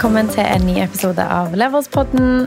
Velkommen 0.00 0.30
til 0.32 0.46
en 0.48 0.62
ny 0.64 0.78
episode 0.80 1.20
av 1.20 1.52
Leverspodden. 1.60 2.46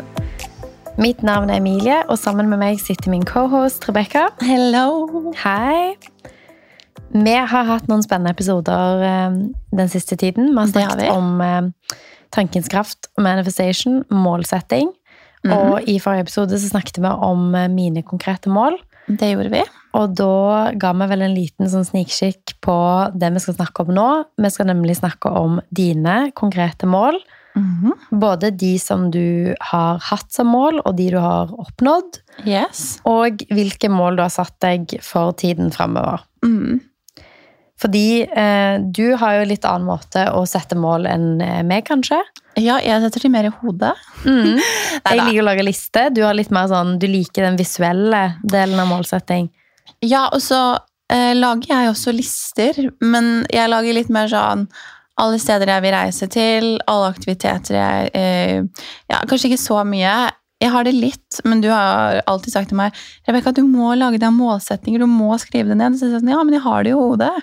Mitt 0.97 1.19
navn 1.21 1.51
er 1.53 1.59
Emilie, 1.61 1.99
og 2.09 2.17
sammen 2.17 2.47
med 2.49 2.57
meg 2.57 2.79
sitter 2.81 3.11
min 3.13 3.21
cohost 3.29 3.85
Rebekka. 3.85 4.23
Hello! 4.41 5.29
Hei. 5.37 5.93
Vi 7.13 7.35
har 7.37 7.67
hatt 7.69 7.85
noen 7.91 8.01
spennende 8.01 8.33
episoder 8.33 9.05
eh, 9.05 9.35
den 9.69 9.91
siste 9.93 10.17
tiden. 10.17 10.49
Vi 10.49 10.57
har 10.63 10.71
snakket 10.71 11.03
vi. 11.03 11.11
om 11.13 11.43
eh, 11.45 11.99
tankens 12.33 12.71
kraft, 12.73 13.11
manifestation, 13.21 14.01
målsetting. 14.09 14.89
Mhm. 15.45 15.53
Og 15.53 15.85
i 15.85 15.99
forrige 16.01 16.25
episode 16.25 16.57
så 16.57 16.71
snakket 16.73 16.97
vi 17.05 17.13
om 17.13 17.53
eh, 17.53 17.69
mine 17.69 18.01
konkrete 18.01 18.49
mål. 18.49 18.79
Det 19.05 19.29
gjorde 19.29 19.53
vi. 19.53 19.61
Og 20.01 20.17
da 20.17 20.71
ga 20.73 20.95
vi 20.97 21.11
vel 21.13 21.27
en 21.27 21.37
liten 21.37 21.69
sånn 21.69 21.85
snikskikk 21.85 22.57
på 22.65 22.79
det 23.13 23.29
vi 23.37 23.45
skal 23.45 23.59
snakke 23.61 23.85
om 23.85 23.93
nå. 23.93 24.09
Vi 24.41 24.53
skal 24.57 24.73
nemlig 24.73 24.97
snakke 25.03 25.37
om 25.37 25.61
dine 25.69 26.31
konkrete 26.33 26.89
mål. 26.89 27.21
Mhm. 27.55 27.91
Både 28.19 28.51
de 28.51 28.79
som 28.79 29.11
du 29.11 29.53
har 29.59 29.99
hatt 30.01 30.31
som 30.33 30.47
mål, 30.49 30.81
og 30.85 30.95
de 30.97 31.09
du 31.13 31.19
har 31.21 31.51
oppnådd. 31.53 32.21
Yes. 32.45 32.99
Og 33.05 33.43
hvilke 33.53 33.91
mål 33.93 34.17
du 34.17 34.23
har 34.25 34.33
satt 34.33 34.55
deg 34.63 34.97
for 35.05 35.35
tiden 35.37 35.71
framover. 35.71 36.25
Mm. 36.45 36.81
Fordi 37.83 38.23
eh, 38.23 38.79
du 38.95 39.15
har 39.19 39.39
jo 39.39 39.49
litt 39.49 39.65
annen 39.67 39.89
måte 39.89 40.29
å 40.31 40.45
sette 40.47 40.77
mål 40.79 41.07
enn 41.09 41.27
eh, 41.43 41.59
meg, 41.67 41.83
kanskje. 41.89 42.21
Ja, 42.55 42.77
jeg 42.79 43.01
setter 43.03 43.25
de 43.25 43.31
mer 43.33 43.49
i 43.49 43.53
hodet. 43.63 43.95
Jeg 44.23 45.17
liker 45.17 45.41
å 45.41 45.45
lage 45.47 45.65
liste. 45.65 46.03
Du 46.13 46.21
har 46.23 46.35
litt 46.37 46.51
mer 46.53 46.69
sånn, 46.69 46.95
du 47.01 47.07
liker 47.09 47.47
den 47.47 47.57
visuelle 47.59 48.35
delen 48.45 48.79
av 48.79 48.87
målsetting. 48.91 49.49
Ja, 50.05 50.27
og 50.29 50.39
så 50.45 50.59
eh, 51.11 51.33
lager 51.35 51.73
jeg 51.73 51.89
også 51.89 52.13
lister, 52.15 52.77
men 53.01 53.47
jeg 53.51 53.71
lager 53.71 53.97
litt 53.97 54.11
mer 54.13 54.29
sånn 54.31 54.67
alle 55.21 55.39
steder 55.41 55.69
jeg 55.69 55.83
vil 55.85 55.93
reise 55.93 56.29
til, 56.31 56.69
alle 56.89 57.11
aktiviteter 57.13 57.77
jeg 57.77 58.13
eh, 58.17 58.85
Ja, 59.11 59.21
kanskje 59.29 59.51
ikke 59.51 59.61
så 59.61 59.83
mye. 59.85 60.13
Jeg 60.63 60.71
har 60.71 60.87
det 60.87 60.93
litt, 60.95 61.41
men 61.43 61.61
du 61.61 61.67
har 61.69 62.21
alltid 62.29 62.53
sagt 62.53 62.71
til 62.71 62.79
meg 62.79 62.95
Rebecca, 63.27 63.51
du 63.51 63.65
må 63.67 63.91
lage 63.99 64.21
deg 64.21 64.31
målsetninger, 64.33 65.03
du 65.03 65.11
må 65.11 65.35
skrive 65.41 65.73
det 65.73 65.77
ned. 65.81 65.97
Så 65.99 66.07
jeg 66.07 66.21
sånn, 66.21 66.31
ja, 66.31 66.39
men 66.45 66.55
jeg 66.55 66.63
har 66.63 66.85
det 66.85 66.93
i 66.93 66.97
hodet. 66.97 67.33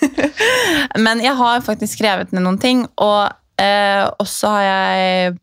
men 1.06 1.22
jeg 1.22 1.36
har 1.38 1.64
faktisk 1.64 1.96
skrevet 2.00 2.34
ned 2.34 2.44
noen 2.44 2.60
ting, 2.60 2.84
og 2.98 3.32
eh, 3.60 4.04
også 4.20 4.48
har 4.50 4.62
jeg 4.64 5.34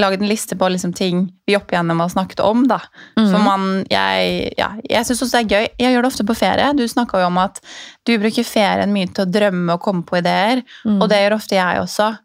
laget 0.00 0.20
en 0.22 0.28
liste 0.30 0.56
på 0.56 0.68
liksom, 0.72 0.92
ting 0.96 1.26
vi 1.46 1.56
opp 1.56 1.70
igjennom 1.72 2.00
har 2.00 2.08
snakket 2.08 2.40
om. 2.40 2.66
da. 2.68 2.78
For 3.16 3.38
Mhm. 3.38 3.44
man, 3.44 3.84
jeg, 3.90 4.52
ja, 4.58 4.70
jeg 4.88 5.04
syns 5.06 5.22
også 5.22 5.30
det 5.38 5.52
er 5.52 5.54
gøy. 5.56 5.68
Jeg 5.78 5.94
gjør 5.94 6.02
det 6.02 6.10
ofte 6.12 6.24
på 6.26 6.36
ferie. 6.36 6.72
Du 6.76 6.84
snakka 6.88 7.20
jo 7.20 7.26
om 7.26 7.38
at 7.38 7.60
du 8.06 8.16
bruker 8.18 8.44
ferien 8.44 8.92
mye 8.92 9.06
til 9.12 9.26
å 9.26 9.30
drømme 9.30 9.72
og 9.74 9.80
komme 9.80 10.02
på 10.04 10.18
ideer. 10.18 10.62
Mm. 10.86 11.02
Og 11.02 11.08
det 11.08 11.18
gjør 11.22 11.36
ofte 11.36 11.54
jeg 11.58 11.80
også. 11.82 12.18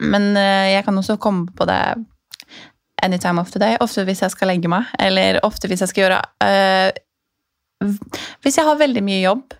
Men 0.00 0.36
eh, 0.36 0.72
jeg 0.76 0.84
kan 0.84 0.94
også 0.96 1.18
komme 1.18 1.46
på 1.52 1.66
det 1.66 1.80
anytime 3.02 3.40
of 3.40 3.50
the 3.50 3.58
day. 3.58 3.76
Ofte 3.80 4.04
hvis 4.06 4.20
jeg 4.22 4.30
skal 4.30 4.48
legge 4.48 4.68
meg, 4.68 4.84
eller 4.98 5.40
ofte 5.42 5.66
hvis 5.68 5.80
jeg 5.80 5.88
skal 5.88 6.04
gjøre 6.04 6.22
eh, 6.46 6.92
Hvis 8.42 8.56
jeg 8.56 8.64
har 8.64 8.76
veldig 8.78 9.02
mye 9.02 9.22
jobb, 9.24 9.54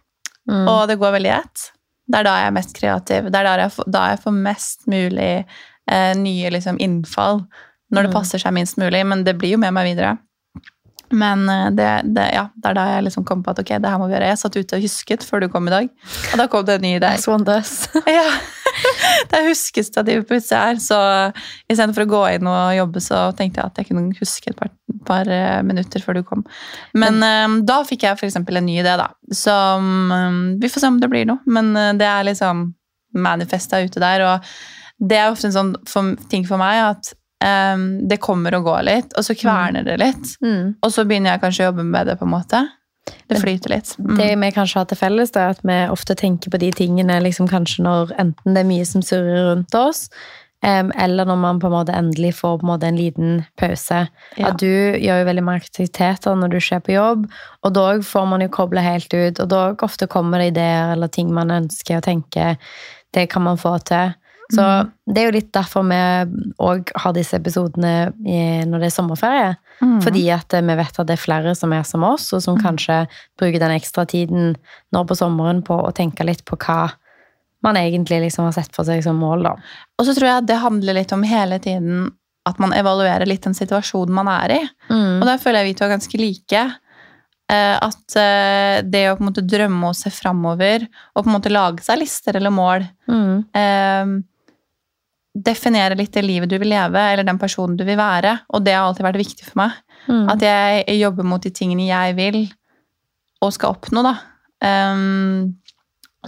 Mm. 0.48 0.66
og 0.68 0.88
det 0.88 0.98
går 0.98 1.12
veldig 1.12 1.28
i 1.30 1.38
ett, 1.38 1.60
det 2.08 2.18
er 2.18 2.24
da 2.26 2.32
jeg 2.40 2.46
er 2.50 2.56
mest 2.56 2.74
kreativ. 2.76 3.28
Det 3.30 3.38
er 3.40 3.44
da 3.46 3.56
jeg, 3.62 3.70
da 3.94 4.06
jeg 4.10 4.18
får 4.24 4.32
mest 4.42 4.86
mulig 4.90 5.44
eh, 5.90 6.14
nye 6.18 6.50
liksom, 6.50 6.78
innfall. 6.82 7.44
Når 7.92 8.02
det 8.02 8.10
Mm. 8.10 8.14
passer 8.16 8.38
seg 8.38 8.52
minst 8.56 8.76
mulig, 8.80 9.04
men 9.06 9.24
det 9.24 9.36
blir 9.38 9.52
jo 9.52 9.58
med 9.58 9.72
meg 9.74 9.84
videre. 9.94 10.18
Men 11.12 11.44
eh, 11.48 11.68
det, 11.76 11.88
det, 12.16 12.26
ja, 12.34 12.46
det 12.56 12.70
er 12.70 12.78
da 12.78 12.86
jeg 12.94 13.06
liksom 13.06 13.26
kom 13.28 13.44
på 13.44 13.52
at 13.52 13.60
ok, 13.62 13.74
det 13.82 13.92
her 13.92 14.00
må 14.00 14.08
vi 14.08 14.16
gjøre. 14.16 14.30
Jeg 14.32 14.40
satt 14.40 14.58
ute 14.58 14.78
og 14.78 14.86
husket 14.86 15.26
før 15.28 15.44
du 15.44 15.48
kom 15.52 15.68
i 15.68 15.74
dag, 15.74 15.90
og 16.32 16.40
da 16.40 16.48
kom 16.50 16.64
det 16.68 16.78
en 16.78 16.84
ny 16.86 16.94
idé. 16.96 17.12
As 17.18 17.28
one 17.30 17.46
does. 17.48 17.86
Ja, 18.12 18.26
det 19.28 19.38
er 19.38 19.46
huskestativet 19.50 20.26
på 20.26 20.38
utsida 20.38 20.62
her, 20.70 20.78
så 20.80 20.98
istedenfor 21.70 22.06
å 22.06 22.10
gå 22.10 22.22
inn 22.36 22.48
og 22.48 22.72
jobbe, 22.74 23.02
så 23.04 23.20
tenkte 23.36 23.60
jeg 23.60 23.68
at 23.68 23.80
jeg 23.80 23.90
kunne 23.90 24.16
huske 24.16 24.50
et 24.50 24.58
par, 24.58 24.72
par 25.08 25.28
eh, 25.30 25.60
minutter 25.66 26.04
før 26.04 26.18
du 26.18 26.22
kom. 26.26 26.44
Men 26.96 27.20
eh, 27.26 27.58
da 27.68 27.82
fikk 27.88 28.06
jeg 28.08 28.30
eksempel 28.30 28.60
en 28.60 28.68
ny 28.68 28.78
idé, 28.80 28.96
da. 29.00 29.10
Som 29.32 30.12
Vi 30.60 30.68
får 30.72 30.82
se 30.82 30.92
om 30.92 31.00
det 31.00 31.10
blir 31.12 31.28
noe, 31.28 31.44
men 31.46 31.72
det 31.98 32.08
er 32.08 32.26
liksom 32.26 32.70
manifesta 33.12 33.82
ute 33.84 34.00
der. 34.00 34.24
Og 34.26 35.08
det 35.08 35.18
er 35.18 35.32
ofte 35.32 35.50
en 35.50 35.56
sånn 35.56 35.74
for, 35.88 36.14
ting 36.32 36.46
for 36.48 36.60
meg 36.60 36.80
at 36.86 37.12
eh, 37.42 37.88
det 38.08 38.20
kommer 38.22 38.58
og 38.58 38.68
går 38.70 38.86
litt, 38.88 39.16
og 39.18 39.26
så 39.26 39.36
kverner 39.38 39.86
det 39.86 39.98
litt. 40.02 40.36
Mm. 40.44 40.78
Og 40.82 40.94
så 40.94 41.06
begynner 41.08 41.34
jeg 41.34 41.44
kanskje 41.46 41.66
å 41.66 41.70
jobbe 41.72 41.88
med 41.88 42.10
det, 42.10 42.18
på 42.20 42.28
en 42.28 42.36
måte. 42.36 42.62
Det 43.26 43.40
flyter 43.40 43.70
litt. 43.70 43.94
Mm. 43.98 44.14
Det 44.16 44.28
vi 44.36 44.52
kanskje 44.54 44.78
har 44.78 44.86
til 44.90 45.00
felles, 45.00 45.32
det 45.34 45.42
er 45.42 45.56
at 45.56 45.64
vi 45.66 45.78
ofte 45.90 46.14
tenker 46.18 46.52
på 46.52 46.60
de 46.62 46.70
tingene 46.76 47.18
liksom 47.24 47.48
kanskje 47.50 47.84
når 47.86 48.14
enten 48.20 48.54
det 48.54 48.62
er 48.62 48.68
mye 48.68 48.86
som 48.86 49.02
surrer 49.04 49.48
rundt 49.48 49.74
oss, 49.78 50.04
um, 50.62 50.92
eller 50.94 51.26
når 51.26 51.40
man 51.42 51.60
på 51.62 51.70
en 51.70 51.74
måte 51.74 51.96
endelig 51.96 52.34
får 52.38 52.60
på 52.60 52.66
en, 52.66 52.70
måte 52.70 52.90
en 52.90 53.00
liten 53.00 53.42
pause. 53.58 54.04
Ja. 54.36 54.52
At 54.52 54.62
du 54.62 54.68
gjør 54.68 55.22
jo 55.22 55.28
veldig 55.30 55.46
mange 55.48 55.64
aktiviteter 55.64 56.38
når 56.38 56.52
du 56.52 56.58
ikke 56.60 56.78
er 56.78 56.86
på 56.86 56.96
jobb, 56.96 57.28
og 57.62 57.76
da 57.78 57.86
får 58.12 58.32
man 58.34 58.46
jo 58.46 58.54
koble 58.54 58.86
helt 58.86 59.14
ut, 59.14 59.42
og 59.42 59.52
da 59.52 59.62
ofte 59.88 60.10
kommer 60.10 60.42
det 60.42 60.52
ideer 60.54 60.94
eller 60.96 61.12
ting 61.12 61.32
man 61.34 61.54
ønsker 61.62 61.98
å 61.98 62.04
tenke, 62.04 62.56
det 63.12 63.28
kan 63.32 63.44
man 63.44 63.60
få 63.60 63.76
til. 63.88 64.14
Så 64.52 64.64
det 65.08 65.22
er 65.22 65.28
jo 65.30 65.34
litt 65.38 65.52
derfor 65.54 65.84
vi 65.88 65.98
òg 66.60 66.90
har 67.04 67.12
disse 67.16 67.38
episodene 67.38 68.12
når 68.68 68.82
det 68.82 68.88
er 68.90 68.94
sommerferie. 68.94 69.52
Mm. 69.80 70.00
Fordi 70.04 70.24
at 70.34 70.54
eh, 70.54 70.64
vi 70.68 70.76
vet 70.78 70.98
at 71.00 71.08
det 71.08 71.16
er 71.16 71.22
flere 71.22 71.54
som 71.58 71.72
er 71.72 71.86
som 71.88 72.04
oss, 72.06 72.30
og 72.36 72.42
som 72.44 72.58
kanskje 72.60 73.02
bruker 73.40 73.58
den 73.62 73.76
ekstra 73.78 74.04
tiden 74.06 74.54
nå 74.92 75.04
på 75.08 75.16
sommeren 75.18 75.62
på 75.66 75.78
å 75.80 75.92
tenke 75.96 76.26
litt 76.28 76.44
på 76.44 76.58
hva 76.66 76.90
man 77.62 77.76
egentlig 77.78 78.20
liksom 78.24 78.44
har 78.48 78.52
sett 78.56 78.74
for 78.74 78.84
seg 78.84 79.02
som 79.04 79.16
mål, 79.22 79.44
da. 79.46 79.52
Og 79.98 80.06
så 80.08 80.14
tror 80.16 80.28
jeg 80.28 80.46
det 80.50 80.56
handler 80.64 80.96
litt 80.98 81.12
om 81.14 81.22
hele 81.22 81.58
tiden 81.62 82.08
at 82.44 82.58
man 82.58 82.72
evaluerer 82.74 83.22
litt 83.30 83.44
den 83.46 83.54
situasjonen 83.54 84.14
man 84.16 84.26
er 84.28 84.50
i. 84.56 84.62
Og 85.22 85.26
der 85.28 85.38
føler 85.38 85.62
jeg 85.62 85.68
vi 85.68 85.74
to 85.78 85.84
er 85.86 85.92
ganske 85.94 86.18
like. 86.18 86.62
Eh, 87.52 87.76
At 87.78 88.16
eh, 88.18 88.80
det 88.82 89.04
å 89.10 89.14
på 89.14 89.22
en 89.22 89.28
måte 89.28 89.44
drømme 89.46 89.92
og 89.92 89.94
se 89.94 90.10
framover, 90.10 90.88
og 91.14 91.22
på 91.22 91.30
en 91.30 91.36
måte 91.36 91.52
lage 91.54 91.84
seg 91.86 92.00
lister 92.02 92.36
eller 92.40 92.50
mål 92.50 92.88
Mm. 93.12 93.44
Eh, 95.32 95.40
Definere 95.48 95.96
litt 95.96 96.12
det 96.12 96.24
livet 96.26 96.50
du 96.50 96.58
vil 96.60 96.72
leve, 96.74 97.00
eller 97.00 97.24
den 97.24 97.40
personen 97.40 97.76
du 97.76 97.84
vil 97.88 97.96
være. 97.96 98.38
Og 98.52 98.64
det 98.64 98.74
har 98.76 98.84
alltid 98.84 99.06
vært 99.06 99.22
viktig 99.22 99.46
for 99.48 99.62
meg. 99.62 99.78
Mm. 100.08 100.26
At 100.28 100.44
jeg 100.44 100.98
jobber 100.98 101.24
mot 101.24 101.42
de 101.42 101.50
tingene 101.54 101.88
jeg 101.88 102.16
vil, 102.18 102.44
og 103.42 103.54
skal 103.56 103.74
oppnå, 103.74 104.04
da. 104.04 104.14
Um, 104.62 105.56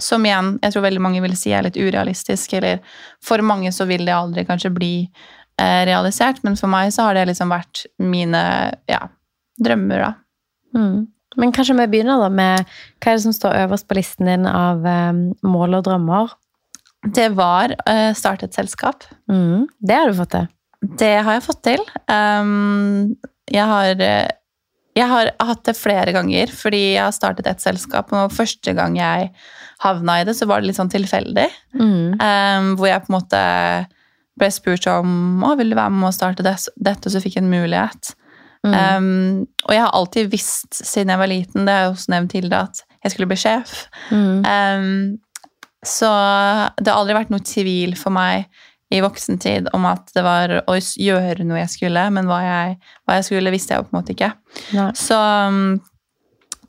som 0.01 0.25
igjen, 0.27 0.57
jeg 0.63 0.73
tror 0.73 0.83
veldig 0.83 1.03
mange 1.03 1.21
vil 1.23 1.35
si 1.39 1.53
er 1.55 1.63
litt 1.63 1.79
urealistisk, 1.79 2.57
eller 2.57 2.81
for 3.23 3.43
mange 3.45 3.71
så 3.71 3.87
vil 3.87 4.03
det 4.07 4.15
aldri 4.15 4.43
kanskje 4.47 4.73
bli 4.75 4.93
eh, 5.05 5.81
realisert, 5.87 6.41
men 6.43 6.57
for 6.59 6.71
meg 6.71 6.91
så 6.91 7.07
har 7.07 7.15
det 7.15 7.29
liksom 7.29 7.53
vært 7.53 7.85
mine 8.03 8.41
ja, 8.91 9.05
drømmer, 9.61 10.03
da. 10.03 10.11
Mm. 10.75 11.05
Men 11.39 11.51
kanskje 11.55 11.77
vi 11.79 11.87
begynner 11.91 12.19
da 12.19 12.31
med 12.31 12.65
hva 13.03 13.11
er 13.11 13.17
det 13.17 13.23
som 13.25 13.35
står 13.35 13.61
øverst 13.65 13.87
på 13.87 13.97
listen 13.97 14.29
din 14.29 14.47
av 14.47 14.85
em, 14.87 15.29
mål 15.43 15.79
og 15.79 15.87
drømmer? 15.87 16.35
Det 17.13 17.29
var 17.37 17.75
eh, 17.85 18.11
starte 18.17 18.45
et 18.49 18.57
selskap. 18.57 19.03
Mm. 19.31 19.67
Det 19.79 19.95
har 19.99 20.09
du 20.09 20.17
fått 20.17 20.33
til. 20.35 20.47
Det 20.99 21.13
har 21.25 21.37
jeg 21.37 21.45
fått 21.45 21.61
til. 21.65 21.83
Um, 22.11 23.15
jeg 23.51 23.65
har 23.69 24.01
eh, 24.01 24.31
jeg 24.95 25.09
har 25.11 25.27
hatt 25.43 25.65
det 25.67 25.73
flere 25.75 26.13
ganger, 26.15 26.47
fordi 26.55 26.93
jeg 26.93 27.03
har 27.03 27.11
startet 27.11 27.47
et 27.51 27.59
selskap, 27.59 28.13
og 28.15 28.31
første 28.31 28.71
gang 28.77 28.95
jeg 28.95 29.25
havna 29.83 30.21
i 30.21 30.27
det, 30.27 30.37
så 30.37 30.47
var 30.47 30.61
det 30.61 30.69
litt 30.69 30.77
sånn 30.79 30.91
tilfeldig. 30.93 31.49
Mm. 31.75 32.13
Um, 32.15 32.69
hvor 32.79 32.87
jeg 32.87 33.03
på 33.03 33.11
en 33.11 33.17
måte 33.17 33.41
ble 34.39 34.47
spurt 34.55 34.87
om 34.87 35.43
å, 35.43 35.51
vil 35.59 35.73
du 35.73 35.75
være 35.75 35.91
med 35.91 36.07
å 36.07 36.15
starte 36.15 36.43
det- 36.47 36.71
dette, 36.79 37.07
og 37.09 37.11
så 37.11 37.19
fikk 37.23 37.35
jeg 37.35 37.43
en 37.43 37.51
mulighet. 37.51 38.13
Mm. 38.63 38.73
Um, 38.73 39.47
og 39.67 39.75
jeg 39.75 39.83
har 39.83 39.91
alltid 39.99 40.31
visst 40.31 40.79
siden 40.79 41.11
jeg 41.11 41.19
var 41.19 41.27
liten, 41.33 41.65
det 41.67 41.75
har 41.75 41.83
jeg 41.83 41.91
også 41.97 42.13
nevnt 42.15 42.31
tidligere, 42.31 42.63
at 42.71 42.83
jeg 43.03 43.11
skulle 43.11 43.27
bli 43.33 43.37
sjef. 43.43 43.75
Mm. 44.15 44.47
Um, 44.47 45.19
så 45.85 46.09
det 46.81 46.89
har 46.91 46.97
aldri 46.99 47.15
vært 47.17 47.31
noe 47.33 47.43
tvil 47.45 47.95
for 47.99 48.13
meg 48.15 48.47
i 48.93 48.99
voksentid 49.01 49.71
om 49.73 49.85
at 49.89 50.11
det 50.13 50.21
var 50.25 50.51
å 50.69 50.75
gjøre 50.77 51.45
noe 51.47 51.61
jeg 51.63 51.71
skulle, 51.73 52.03
men 52.13 52.27
hva 52.29 52.39
jeg, 52.43 52.75
hva 53.05 53.15
jeg 53.17 53.25
skulle, 53.29 53.53
visste 53.53 53.73
jeg 53.73 53.81
jo 53.81 53.87
på 53.87 53.95
en 53.95 53.99
måte 54.01 54.13
ikke. 54.13 54.29
Nei. 54.77 54.89
Så, 54.99 55.17
um, 55.17 55.79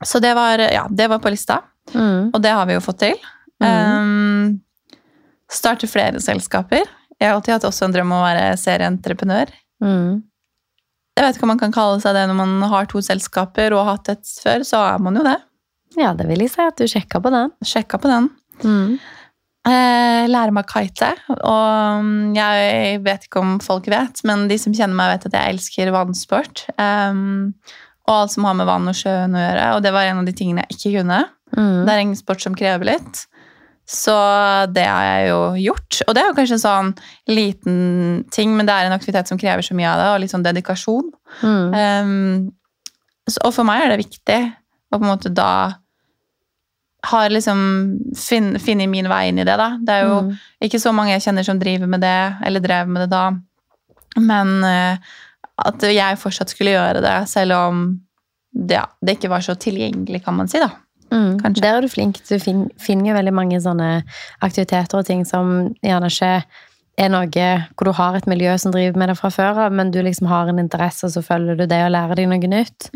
så 0.04 0.20
det, 0.24 0.32
var, 0.38 0.62
ja, 0.72 0.86
det 0.90 1.08
var 1.12 1.22
på 1.24 1.32
lista, 1.34 1.62
Mm. 1.94 2.32
og 2.34 2.40
det 2.42 2.50
har 2.50 2.64
vi 2.66 2.74
jo 2.74 2.80
fått 2.82 2.98
til. 3.04 3.18
Um, 3.62 4.56
starte 5.46 5.86
flere 5.86 6.18
selskaper. 6.18 6.82
Jeg 7.20 7.28
har 7.30 7.36
alltid 7.36 7.54
hatt 7.54 7.66
også 7.68 7.86
en 7.86 7.94
drøm 7.94 8.10
om 8.10 8.18
å 8.18 8.24
være 8.26 8.48
serieentreprenør. 8.58 9.52
Mm. 9.84 10.16
Jeg 11.16 11.24
vet 11.24 11.38
ikke 11.38 11.46
om 11.46 11.52
man 11.54 11.60
kan 11.62 11.72
kalle 11.76 12.00
seg 12.02 12.16
det 12.18 12.24
når 12.28 12.36
man 12.40 12.56
har 12.72 12.88
to 12.90 12.98
selskaper 13.06 13.72
og 13.76 13.84
har 13.86 13.94
hatt 14.00 14.10
et 14.16 14.32
før, 14.42 14.64
så 14.66 14.82
er 14.96 14.98
man 15.06 15.16
jo 15.20 15.22
det. 15.28 15.36
Ja, 15.96 16.10
det 16.18 16.26
vil 16.28 16.42
jeg 16.44 16.50
si 16.52 16.60
at 16.66 16.76
du 16.82 16.84
sjekka 16.90 17.22
på 17.24 17.30
den. 17.32 17.54
Sjekka 17.64 18.02
på 18.02 18.10
den. 18.10 18.26
Mm. 18.64 18.96
Eh, 19.66 20.24
lære 20.30 20.54
meg 20.54 20.66
å 20.68 20.70
kite. 20.70 21.10
Og 21.34 22.04
mm, 22.06 22.34
jeg 22.36 23.00
vet 23.06 23.26
ikke 23.26 23.42
om 23.42 23.56
folk 23.62 23.88
vet, 23.90 24.22
men 24.28 24.46
de 24.50 24.58
som 24.62 24.74
kjenner 24.76 24.94
meg, 24.94 25.16
vet 25.16 25.28
at 25.30 25.38
jeg 25.38 25.56
elsker 25.56 25.94
vannsport. 25.94 26.68
Um, 26.78 27.54
og 28.06 28.12
alt 28.20 28.36
som 28.36 28.46
har 28.46 28.54
med 28.58 28.68
vann 28.68 28.86
og 28.86 28.94
sjøen 28.94 29.34
å 29.34 29.42
gjøre. 29.42 29.70
Og 29.74 29.80
det 29.82 29.94
var 29.96 30.06
en 30.06 30.20
av 30.22 30.28
de 30.28 30.34
tingene 30.36 30.62
jeg 30.66 30.76
ikke 30.76 31.00
kunne. 31.00 31.24
Mm. 31.56 31.80
Det 31.82 31.94
er 31.94 32.02
en 32.04 32.14
sport 32.18 32.44
som 32.44 32.54
krever 32.58 32.92
litt. 32.92 33.24
Så 33.86 34.14
det 34.74 34.84
har 34.86 35.04
jeg 35.06 35.26
jo 35.30 35.40
gjort. 35.62 35.98
Og 36.06 36.14
det 36.14 36.22
er 36.22 36.30
jo 36.30 36.36
kanskje 36.36 36.56
en 36.58 36.62
sånn 36.62 36.92
liten 37.30 37.80
ting, 38.34 38.54
men 38.58 38.66
det 38.66 38.74
er 38.74 38.88
en 38.88 38.94
aktivitet 38.96 39.30
som 39.30 39.38
krever 39.38 39.66
så 39.66 39.74
mye 39.78 39.90
av 39.90 40.02
det, 40.02 40.06
og 40.12 40.22
litt 40.22 40.34
sånn 40.34 40.46
dedikasjon. 40.46 41.10
Mm. 41.42 41.74
Um, 41.74 43.26
så, 43.26 43.42
og 43.46 43.54
for 43.54 43.66
meg 43.66 43.82
er 43.82 43.94
det 43.94 44.02
viktig 44.04 44.40
å 44.46 44.98
på 44.98 45.02
en 45.02 45.10
måte 45.10 45.34
da 45.34 45.50
har 47.04 47.30
liksom 47.30 47.58
funnet 48.16 48.62
fin 48.62 48.90
min 48.90 49.08
vei 49.08 49.28
inn 49.28 49.38
i 49.38 49.44
det, 49.44 49.56
da. 49.56 49.76
Det 49.80 49.92
er 49.94 50.06
jo 50.08 50.20
Mm. 50.22 50.36
ikke 50.62 50.80
så 50.80 50.92
mange 50.94 51.12
jeg 51.12 51.22
kjenner 51.22 51.44
som 51.44 51.58
driver 51.58 51.86
med 51.86 52.00
det, 52.00 52.36
eller 52.44 52.60
drev 52.60 52.88
med 52.88 53.02
det 53.02 53.10
da. 53.10 53.30
Men 54.18 54.64
uh, 54.64 54.96
at 55.58 55.80
jeg 55.82 56.18
fortsatt 56.18 56.50
skulle 56.50 56.72
gjøre 56.74 57.02
det, 57.02 57.28
selv 57.28 57.52
om 57.52 58.00
det, 58.52 58.74
ja, 58.74 58.86
det 59.04 59.18
ikke 59.18 59.28
var 59.30 59.40
så 59.40 59.54
tilgjengelig, 59.54 60.24
kan 60.24 60.34
man 60.34 60.48
si, 60.48 60.58
da. 60.58 60.70
Mm. 61.12 61.38
Kanskje. 61.38 61.62
Der 61.62 61.76
er 61.76 61.80
du 61.80 61.88
flink. 61.88 62.18
Du 62.28 62.38
fin, 62.38 62.68
finner 62.80 63.10
jo 63.12 63.14
veldig 63.14 63.32
mange 63.34 63.60
sånne 63.60 64.02
aktiviteter 64.42 64.98
og 64.98 65.06
ting 65.06 65.24
som 65.24 65.74
gjerne 65.84 66.08
ikke 66.10 66.42
er 66.98 67.10
noe 67.12 67.28
hvor 67.76 67.84
du 67.84 67.92
har 67.92 68.16
et 68.16 68.26
miljø 68.26 68.56
som 68.58 68.72
driver 68.72 68.96
med 68.98 69.08
det 69.12 69.18
fra 69.18 69.28
før 69.30 69.66
av, 69.66 69.72
men 69.72 69.90
du 69.92 70.00
liksom 70.02 70.26
har 70.26 70.48
en 70.48 70.58
interesse, 70.58 71.04
og 71.04 71.12
så 71.12 71.22
følger 71.22 71.56
du 71.56 71.66
det 71.66 71.84
og 71.84 71.92
lærer 71.92 72.16
deg 72.16 72.28
noe 72.28 72.48
nytt. 72.48 72.88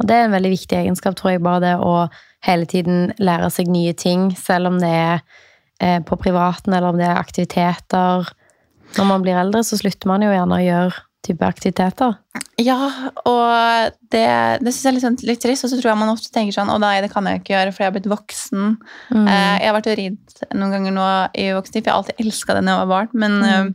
Og 0.00 0.08
det 0.08 0.16
er 0.16 0.26
en 0.26 0.34
veldig 0.34 0.50
viktig 0.54 0.78
egenskap, 0.80 1.16
tror 1.18 1.34
jeg, 1.34 1.42
bare 1.44 1.60
det 1.64 1.74
å 1.84 1.94
hele 2.46 2.64
tiden 2.68 3.10
lære 3.20 3.50
seg 3.52 3.68
nye 3.68 3.92
ting, 3.92 4.30
selv 4.38 4.70
om 4.72 4.78
det 4.80 4.88
er 4.88 5.20
eh, 5.80 5.98
på 6.00 6.16
privaten, 6.20 6.72
eller 6.72 6.94
om 6.94 6.96
det 7.00 7.04
er 7.08 7.20
aktiviteter. 7.20 8.30
Når 8.96 9.06
man 9.06 9.22
blir 9.22 9.36
eldre, 9.38 9.62
så 9.66 9.76
slutter 9.78 10.08
man 10.10 10.24
jo 10.24 10.32
gjerne 10.32 10.56
å 10.56 10.64
gjøre 10.64 11.02
type 11.20 11.44
aktiviteter. 11.44 12.14
Ja, 12.60 12.78
og 13.28 13.92
det, 14.12 14.24
det 14.64 14.72
syns 14.72 14.80
jeg 14.82 14.88
er 14.90 14.94
litt, 14.96 15.04
sånn, 15.04 15.18
litt 15.28 15.42
trist. 15.44 15.66
Og 15.66 15.70
så 15.72 15.76
tror 15.76 15.90
jeg 15.92 16.00
man 16.00 16.12
ofte 16.14 16.32
tenker 16.32 16.56
sånn 16.56 16.72
Å 16.72 16.78
nei, 16.80 16.94
det 17.04 17.10
kan 17.12 17.28
jeg 17.28 17.42
ikke 17.42 17.52
gjøre, 17.54 17.74
for 17.76 17.84
jeg 17.84 17.90
har 17.90 17.96
blitt 17.98 18.08
voksen. 18.08 18.64
Mm. 19.12 19.26
Eh, 19.28 19.56
jeg 19.60 19.68
har 19.68 19.76
vært 19.76 19.90
og 19.92 19.98
ridd 20.00 20.40
noen 20.56 20.74
ganger 20.76 20.96
nå 20.96 21.08
i 21.36 21.50
voksen 21.56 21.76
tid, 21.76 21.82
for 21.84 21.90
jeg 21.90 21.92
har 21.92 22.00
alltid 22.00 22.24
elska 22.24 22.56
det 22.56 22.64
da 22.64 22.72
jeg 22.72 22.82
var 22.82 22.90
barn. 22.94 23.12
Men, 23.20 23.36
Mm. 23.44 23.74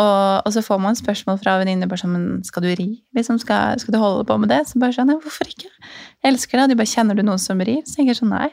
Og, 0.00 0.42
og 0.46 0.52
så 0.54 0.62
får 0.64 0.78
man 0.80 0.96
spørsmål 0.96 1.38
fra 1.42 1.58
venninner 1.60 1.86
bare 1.90 2.00
sånn 2.00 2.40
skal 2.46 2.64
du 2.64 2.70
ri? 2.78 2.88
Liksom, 3.16 3.38
skal, 3.42 3.78
skal 3.82 3.92
du 3.94 3.98
holde 4.00 4.24
på 4.28 4.38
med 4.40 4.48
det? 4.52 4.62
Så 4.70 4.80
bare 4.80 4.94
sånn, 4.96 5.12
ja, 5.12 5.18
hvorfor 5.20 5.48
ikke? 5.50 5.68
Jeg 5.68 6.32
elsker 6.32 6.58
det. 6.58 6.64
Og 6.64 6.72
de 6.72 6.78
bare 6.80 6.92
kjenner 6.94 7.18
du 7.18 7.22
noen 7.26 7.40
som 7.42 7.60
rir? 7.60 7.82
Så 7.84 7.98
tenker 7.98 8.14
jeg 8.14 8.20
sånn, 8.22 8.32
nei. 8.32 8.48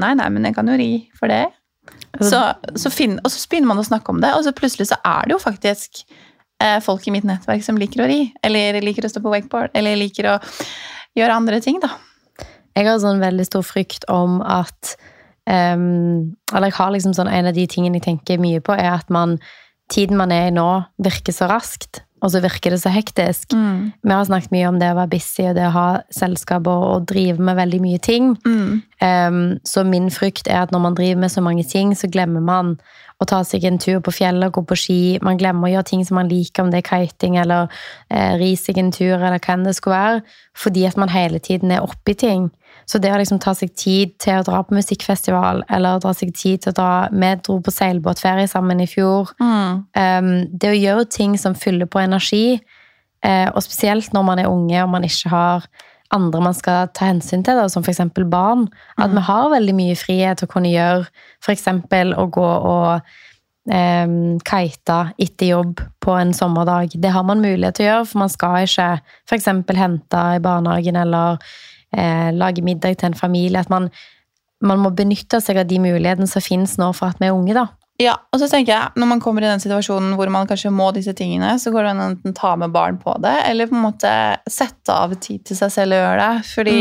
Nei, 0.00 0.12
nei, 0.16 0.28
men 0.32 0.46
jeg 0.46 0.54
kan 0.56 0.70
jo 0.70 0.76
ri 0.78 0.90
for 1.18 1.28
det. 1.32 1.42
Altså- 2.14 2.30
Så, 2.30 2.78
så 2.86 2.92
finn, 2.94 3.18
og 3.24 3.30
så 3.32 3.42
begynner 3.50 3.72
man 3.72 3.82
å 3.82 3.86
snakke 3.86 4.14
om 4.14 4.20
det, 4.22 4.30
og 4.36 4.44
så 4.46 4.52
plutselig 4.56 4.86
så 4.92 5.00
er 5.04 5.26
det 5.26 5.34
jo 5.34 5.40
faktisk 5.42 6.04
eh, 6.62 6.78
folk 6.84 7.06
i 7.08 7.12
mitt 7.14 7.26
nettverk 7.26 7.64
som 7.66 7.76
liker 7.80 8.04
å 8.04 8.08
ri. 8.08 8.20
Eller 8.46 8.78
liker 8.84 9.04
å 9.04 9.10
stå 9.12 9.22
på 9.24 9.32
wakeboard, 9.34 9.74
eller 9.74 9.98
liker 9.98 10.30
å 10.30 10.38
gjøre 11.18 11.36
andre 11.42 11.58
ting, 11.64 11.80
da. 11.82 11.90
Jeg 12.78 12.86
har 12.86 13.00
sånn 13.02 13.18
veldig 13.20 13.44
stor 13.48 13.64
frykt 13.66 14.06
om 14.08 14.38
at 14.46 14.94
um, 15.50 16.30
Eller 16.54 16.70
jeg 16.70 16.76
har 16.76 16.92
liksom 16.94 17.12
sånn 17.16 17.26
En 17.28 17.48
av 17.50 17.56
de 17.56 17.64
tingene 17.66 17.98
jeg 17.98 18.04
tenker 18.04 18.38
mye 18.38 18.60
på, 18.62 18.76
er 18.78 18.92
at 18.94 19.10
man 19.10 19.40
Tiden 19.90 20.18
man 20.20 20.32
er 20.34 20.48
i 20.48 20.54
nå, 20.54 20.68
virker 21.02 21.34
så 21.34 21.48
raskt, 21.50 22.04
og 22.20 22.32
så 22.34 22.42
virker 22.44 22.74
det 22.74 22.82
så 22.82 22.92
hektisk. 22.92 23.54
Mm. 23.56 23.90
Vi 24.04 24.12
har 24.12 24.28
snakket 24.28 24.52
mye 24.54 24.68
om 24.68 24.78
det 24.80 24.92
å 24.92 24.98
være 24.98 25.12
busy 25.16 25.48
og 25.48 25.56
det 25.56 25.66
å 25.66 25.74
ha 25.74 25.88
selskap 26.14 26.68
og, 26.70 26.84
og 26.94 27.08
drive 27.10 27.42
med 27.42 27.58
veldig 27.58 27.80
mye 27.82 28.00
ting. 28.04 28.34
Mm. 28.46 28.80
Ehm, 29.00 29.58
så 29.64 29.84
min 29.84 30.10
frykt 30.12 30.48
er 30.48 30.62
at 30.62 30.72
når 30.72 30.82
man 30.84 30.94
driver 30.94 31.20
med 31.20 31.32
så 31.32 31.40
mange 31.40 31.64
ting, 31.64 31.94
så 31.96 32.08
glemmer 32.12 32.40
man 32.44 32.74
å 33.20 33.26
ta 33.28 33.42
seg 33.44 33.64
en 33.68 33.78
tur 33.80 34.00
på 34.04 34.12
fjellet, 34.16 34.52
gå 34.52 34.62
på 34.64 34.76
ski. 34.76 35.00
Man 35.24 35.38
glemmer 35.40 35.68
å 35.68 35.72
gjøre 35.74 35.88
ting 35.90 36.04
som 36.08 36.16
man 36.20 36.28
liker, 36.28 36.64
om 36.64 36.70
det 36.72 36.80
er 36.80 36.88
kiting 36.88 37.36
eller 37.40 37.68
eh, 38.08 38.36
ri 38.40 38.54
seg 38.56 38.80
en 38.80 38.92
tur, 38.92 39.18
eller 39.18 39.40
hva 39.40 39.56
enn 39.56 39.66
det 39.66 39.76
skulle 39.76 39.98
være, 39.98 40.22
fordi 40.56 40.86
at 40.88 40.96
man 41.00 41.12
hele 41.12 41.40
tiden 41.40 41.72
er 41.72 41.84
oppi 41.84 42.16
ting. 42.16 42.48
Så 42.88 42.98
det 42.98 43.12
å 43.12 43.18
liksom 43.20 43.38
ta 43.42 43.52
seg 43.54 43.74
tid 43.76 44.16
til 44.22 44.40
å 44.40 44.46
dra 44.46 44.62
på 44.64 44.74
musikkfestival, 44.74 45.62
eller 45.70 46.00
dra 46.02 46.14
seg 46.16 46.32
tid 46.36 46.64
til 46.64 46.72
å 46.72 46.78
dra 46.78 46.90
Vi 47.12 47.34
dro 47.44 47.60
på 47.60 47.74
seilbåtferie 47.74 48.48
sammen 48.48 48.80
i 48.80 48.88
fjor. 48.88 49.30
Mm. 49.40 49.84
Um, 49.94 50.32
det 50.50 50.72
å 50.72 50.78
gjøre 50.78 51.06
ting 51.12 51.36
som 51.38 51.54
fyller 51.54 51.86
på 51.86 52.00
energi, 52.02 52.60
eh, 53.24 53.48
og 53.52 53.62
spesielt 53.62 54.12
når 54.16 54.26
man 54.26 54.42
er 54.42 54.50
unge 54.50 54.82
og 54.82 54.92
man 54.96 55.06
ikke 55.06 55.32
har 55.32 55.68
andre 56.14 56.42
man 56.42 56.56
skal 56.56 56.90
ta 56.96 57.08
hensyn 57.10 57.44
til, 57.46 57.58
da, 57.58 57.68
som 57.70 57.84
f.eks. 57.86 58.02
barn, 58.30 58.68
at 58.98 59.14
vi 59.14 59.24
har 59.26 59.50
veldig 59.52 59.74
mye 59.78 59.96
frihet 59.98 60.40
til 60.40 60.48
å 60.48 60.52
kunne 60.52 60.72
gjøre 60.72 61.06
f.eks. 61.44 61.66
å 62.18 62.26
gå 62.34 62.46
og 62.46 63.10
eh, 63.70 64.14
kite 64.50 65.00
etter 65.18 65.52
jobb 65.52 65.82
på 66.02 66.14
en 66.18 66.34
sommerdag. 66.36 66.96
Det 67.00 67.14
har 67.14 67.26
man 67.26 67.42
mulighet 67.44 67.78
til 67.78 67.86
å 67.86 67.90
gjøre, 67.90 68.06
for 68.10 68.24
man 68.24 68.32
skal 68.32 68.66
ikke 68.66 68.88
f.eks. 69.30 69.50
hente 69.80 70.24
i 70.36 70.42
barnehagen 70.44 70.98
eller 71.00 71.42
eh, 71.94 72.30
lage 72.34 72.64
middag 72.66 72.98
til 72.98 73.12
en 73.12 73.18
familie. 73.18 73.62
At 73.62 73.70
man, 73.70 73.90
man 74.62 74.82
må 74.82 74.92
benytte 74.94 75.42
seg 75.42 75.62
av 75.62 75.70
de 75.70 75.78
mulighetene 75.82 76.30
som 76.30 76.44
finnes 76.44 76.78
nå 76.80 76.92
for 76.96 77.12
at 77.12 77.22
vi 77.22 77.30
er 77.30 77.36
unge, 77.36 77.56
da. 77.56 77.68
Ja, 78.00 78.14
og 78.32 78.40
så 78.40 78.46
tenker 78.48 78.72
jeg, 78.72 78.92
Når 78.96 79.08
man 79.10 79.20
kommer 79.20 79.44
i 79.44 79.48
den 79.50 79.60
situasjonen 79.60 80.14
hvor 80.16 80.30
man 80.32 80.48
kanskje 80.48 80.72
må 80.72 80.86
disse 80.96 81.12
tingene, 81.16 81.52
så 81.60 81.72
går 81.74 81.84
det 81.84 81.90
an 81.92 82.00
å 82.00 82.08
enten 82.14 82.36
ta 82.36 82.54
med 82.56 82.72
barn 82.72 82.96
på 83.02 83.12
det, 83.20 83.34
eller 83.50 83.68
på 83.68 83.76
en 83.76 83.84
måte 83.84 84.12
sette 84.48 84.94
av 84.94 85.12
tid 85.20 85.44
til 85.44 85.58
seg 85.58 85.74
selv 85.74 85.96
og 85.98 86.00
gjøre 86.00 86.24
det. 86.30 86.46
Fordi 86.54 86.78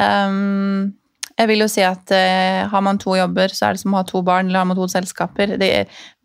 ehm, 0.00 0.94
jeg 1.38 1.50
vil 1.50 1.64
jo 1.64 1.68
si 1.70 1.84
at 1.84 2.12
uh, 2.14 2.64
har 2.72 2.84
man 2.84 3.00
to 3.02 3.16
jobber, 3.18 3.52
så 3.52 3.68
er 3.68 3.76
det 3.76 3.82
som 3.82 3.94
å 3.94 4.00
ha 4.00 4.08
to 4.08 4.22
barn, 4.24 4.48
eller 4.48 4.62
har 4.62 4.68
man 4.70 4.78
to 4.78 4.88
selskaper. 4.90 5.54
Det, 5.60 5.70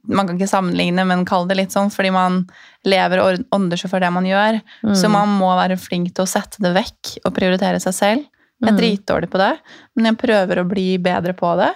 man 0.08 0.28
kan 0.28 0.38
ikke 0.40 0.50
sammenligne, 0.52 1.04
men 1.08 1.26
kalle 1.28 1.50
det 1.52 1.60
litt 1.62 1.76
sånn, 1.76 1.92
fordi 1.92 2.12
man 2.16 2.42
lever 2.88 3.20
og 3.24 3.46
ånder 3.56 3.80
seg 3.80 3.92
for 3.92 4.04
det 4.04 4.12
man 4.16 4.28
gjør. 4.28 4.60
Så 4.96 5.10
man 5.12 5.34
må 5.40 5.50
være 5.60 5.80
flink 5.80 6.14
til 6.16 6.24
å 6.24 6.32
sette 6.32 6.64
det 6.64 6.72
vekk 6.78 7.18
og 7.26 7.34
prioritere 7.36 7.80
seg 7.84 7.96
selv. 7.96 8.28
Jeg 8.58 8.70
er 8.70 8.74
Mm. 8.74 8.78
dritdårlig 8.80 9.30
på 9.30 9.38
det, 9.38 9.52
men 9.96 10.06
jeg 10.06 10.18
prøver 10.18 10.60
å 10.64 10.68
bli 10.68 10.98
bedre 10.98 11.34
på 11.38 11.52
det. 11.60 11.74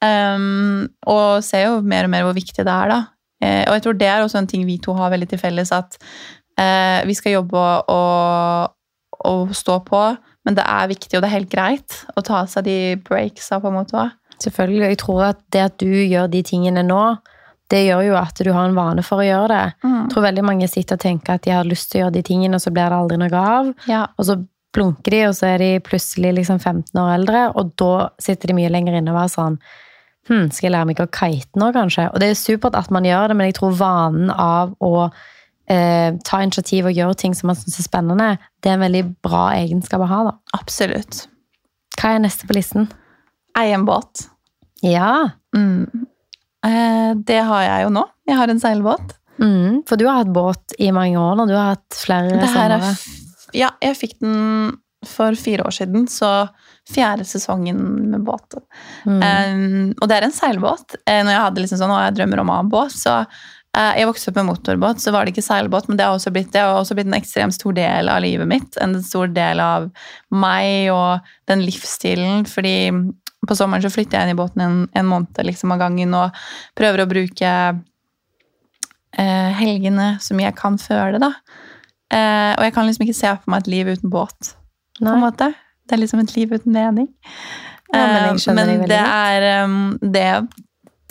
Um, 0.00 0.88
og 1.12 1.42
ser 1.44 1.66
jo 1.66 1.80
mer 1.84 2.06
og 2.06 2.12
mer 2.12 2.24
hvor 2.24 2.36
viktig 2.36 2.64
det 2.64 2.72
er, 2.72 2.92
da. 2.92 3.00
Eh, 3.40 3.64
og 3.64 3.76
jeg 3.76 3.84
tror 3.84 3.96
det 3.96 4.08
er 4.08 4.22
også 4.24 4.42
en 4.42 4.50
ting 4.50 4.66
vi 4.68 4.76
to 4.84 4.94
har 4.98 5.12
veldig 5.12 5.30
til 5.30 5.40
felles, 5.40 5.72
at 5.72 5.96
eh, 6.60 7.00
vi 7.08 7.16
skal 7.16 7.38
jobbe 7.38 7.64
og, 7.88 8.74
og, 9.24 9.54
stå 9.56 9.78
på, 9.86 10.02
men 10.44 10.56
det 10.56 10.64
er 10.66 10.90
viktig, 10.90 11.16
og 11.16 11.24
det 11.24 11.30
er 11.30 11.38
helt 11.38 11.52
greit 11.52 11.98
å 12.16 12.24
ta 12.24 12.44
seg 12.48 12.68
de 12.68 12.78
breaksa, 13.06 13.60
på 13.60 13.72
en 13.72 13.78
måte 13.80 13.96
Også. 13.96 14.16
Selvfølgelig. 14.40 14.86
Jeg 14.88 14.98
tror 15.02 15.24
at 15.26 15.40
det 15.52 15.60
at 15.60 15.74
du 15.80 15.90
gjør 15.92 16.30
de 16.32 16.40
tingene 16.44 16.80
nå, 16.86 17.02
det 17.70 17.82
gjør 17.84 18.06
jo 18.06 18.14
at 18.16 18.38
du 18.40 18.48
har 18.56 18.70
en 18.70 18.76
vane 18.76 19.02
for 19.04 19.20
å 19.20 19.26
gjøre 19.26 19.50
det. 19.52 19.66
Jeg 19.84 20.06
tror 20.14 20.24
veldig 20.24 20.44
mange 20.48 20.68
sitter 20.68 20.96
og 20.96 21.02
tenker 21.02 21.36
at 21.36 21.44
de 21.44 21.52
har 21.52 21.68
lyst 21.68 21.90
til 21.92 22.00
å 22.00 22.02
gjøre 22.06 22.14
de 22.14 22.22
tingene, 22.24 22.56
og 22.56 22.64
så 22.64 22.72
blir 22.72 22.88
det 22.88 22.96
aldri 22.96 23.18
noe 23.20 23.42
av. 23.52 23.68
Ja. 23.84 24.06
Og 24.16 24.26
så 24.30 24.38
blunker 24.74 25.12
de, 25.12 25.20
og 25.28 25.36
så 25.36 25.50
er 25.52 25.62
de 25.62 25.68
plutselig 25.84 26.32
liksom 26.40 26.58
15 26.58 26.98
år 27.02 27.12
eldre, 27.18 27.44
og 27.52 27.76
da 27.78 27.92
sitter 28.22 28.50
de 28.50 28.58
mye 28.58 28.72
lenger 28.72 28.96
inne 28.98 29.14
og 29.14 29.20
er 29.26 29.32
sånn 29.34 29.60
Hm, 30.28 30.50
skal 30.52 30.68
jeg 30.68 30.74
lære 30.74 30.88
meg 30.90 31.02
å 31.02 31.08
kite 31.08 31.60
nå, 31.60 31.70
kanskje? 31.74 32.08
Og 32.12 32.20
det 32.22 32.30
er 32.30 32.38
supert 32.38 32.76
at 32.78 32.90
man 32.92 33.06
gjør 33.08 33.30
det, 33.30 33.36
men 33.38 33.48
jeg 33.48 33.56
tror 33.58 33.76
vanen 33.78 34.32
av 34.34 34.74
å 34.84 35.08
eh, 35.70 36.16
ta 36.26 36.42
initiativ 36.44 36.90
og 36.90 36.98
gjøre 36.98 37.18
ting 37.22 37.36
som 37.36 37.50
man 37.50 37.58
syns 37.58 37.78
er 37.80 37.86
spennende, 37.86 38.30
det 38.60 38.70
er 38.70 38.78
en 38.78 38.84
veldig 38.84 39.04
bra 39.24 39.48
egenskap 39.56 40.04
å 40.04 40.10
ha, 40.10 40.20
da. 40.28 40.34
Absolutt. 40.60 41.24
Hva 41.96 42.14
er 42.14 42.24
neste 42.24 42.48
på 42.48 42.56
listen? 42.56 42.90
Eie 43.58 43.74
en 43.76 43.86
båt. 43.88 44.26
Ja. 44.86 45.30
Mm. 45.56 45.88
Eh, 46.66 47.10
det 47.26 47.40
har 47.48 47.64
jeg 47.66 47.88
jo 47.88 47.94
nå. 47.96 48.04
Jeg 48.28 48.38
har 48.38 48.52
en 48.52 48.62
seilbåt. 48.62 49.16
Mm, 49.40 49.82
for 49.88 49.96
du 49.96 50.04
har 50.04 50.20
hatt 50.20 50.32
båt 50.32 50.74
i 50.78 50.90
mange 50.92 51.16
år 51.18 51.38
nå. 51.38 51.48
Du 51.48 51.56
har 51.56 51.74
hatt 51.74 51.96
flere 51.96 52.36
er 52.36 52.52
somre. 52.52 52.92
ja, 53.56 53.72
jeg 53.80 53.96
fikk 53.96 54.18
den 54.20 54.76
for 55.08 55.36
fire 55.40 55.64
år 55.64 55.72
siden, 55.72 56.04
så 56.12 56.50
fjerde 56.88 57.24
sesongen 57.28 57.78
med 58.10 58.24
båt. 58.24 58.58
Mm. 59.06 59.20
Um, 59.20 59.94
og 60.00 60.08
det 60.10 60.18
er 60.18 60.26
en 60.26 60.34
seilbåt. 60.34 60.96
Eh, 61.04 61.22
når 61.24 61.34
jeg 61.34 61.44
hadde 61.44 61.64
liksom 61.64 61.80
sånn, 61.82 61.94
og 61.94 62.04
jeg 62.06 62.18
drømmer 62.18 62.42
om 62.42 62.52
å 62.52 62.58
ha 62.58 62.64
en 62.64 62.72
båt, 62.72 62.94
så 62.96 63.16
eh, 63.20 64.00
Jeg 64.00 64.08
vokste 64.08 64.32
opp 64.32 64.40
med 64.40 64.48
motorbåt, 64.48 65.02
så 65.02 65.14
var 65.14 65.24
det 65.24 65.34
ikke 65.34 65.46
seilbåt, 65.46 65.88
men 65.88 66.00
det 66.00 66.08
har 66.08 66.16
også 66.16 66.32
blitt, 66.34 66.52
det 66.54 66.64
har 66.64 66.74
også 66.78 66.96
blitt 66.98 67.10
en 67.10 67.18
ekstremt 67.20 67.54
stor 67.54 67.76
del 67.76 68.10
av 68.10 68.22
livet 68.24 68.48
mitt. 68.50 68.80
En 68.82 68.96
stor 69.04 69.30
del 69.30 69.62
av 69.62 69.90
meg 70.34 70.90
og 70.94 71.30
den 71.50 71.64
livsstilen. 71.66 72.44
Fordi 72.50 72.76
på 73.46 73.56
sommeren 73.56 73.84
så 73.84 73.92
flytter 73.92 74.18
jeg 74.18 74.28
inn 74.28 74.34
i 74.34 74.40
båten 74.40 74.64
en, 74.64 74.82
en 74.92 75.08
måned 75.08 75.46
liksom, 75.46 75.72
av 75.74 75.80
gangen 75.84 76.16
og 76.16 76.42
prøver 76.78 77.04
å 77.04 77.10
bruke 77.10 77.54
eh, 79.16 79.50
helgene 79.60 80.12
så 80.20 80.36
mye 80.36 80.50
jeg 80.50 80.58
kan 80.60 80.76
før 80.80 81.14
det, 81.14 81.22
da. 81.24 81.32
Eh, 82.10 82.52
og 82.58 82.66
jeg 82.66 82.74
kan 82.74 82.88
liksom 82.88 83.06
ikke 83.06 83.20
se 83.20 83.32
for 83.38 83.52
meg 83.52 83.64
et 83.64 83.74
liv 83.76 83.92
uten 83.94 84.12
båt. 84.12 84.54
på 84.98 85.14
en 85.14 85.24
måte. 85.24 85.52
Det 85.90 85.96
er 85.96 86.04
liksom 86.04 86.22
et 86.22 86.36
liv 86.36 86.52
uten 86.54 86.70
mening. 86.74 87.08
Ja, 87.90 87.98
men 87.98 88.14
jeg 88.14 88.26
Eh, 88.46 88.54
men 88.54 88.84
det 88.86 89.00
er 89.02 89.46
det, 90.14 90.28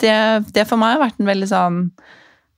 det, 0.00 0.16
det 0.56 0.64
for 0.68 0.80
meg 0.80 0.96
har 0.96 1.04
vært 1.04 1.20
en 1.20 1.28
veldig 1.28 1.48
sånn 1.50 1.82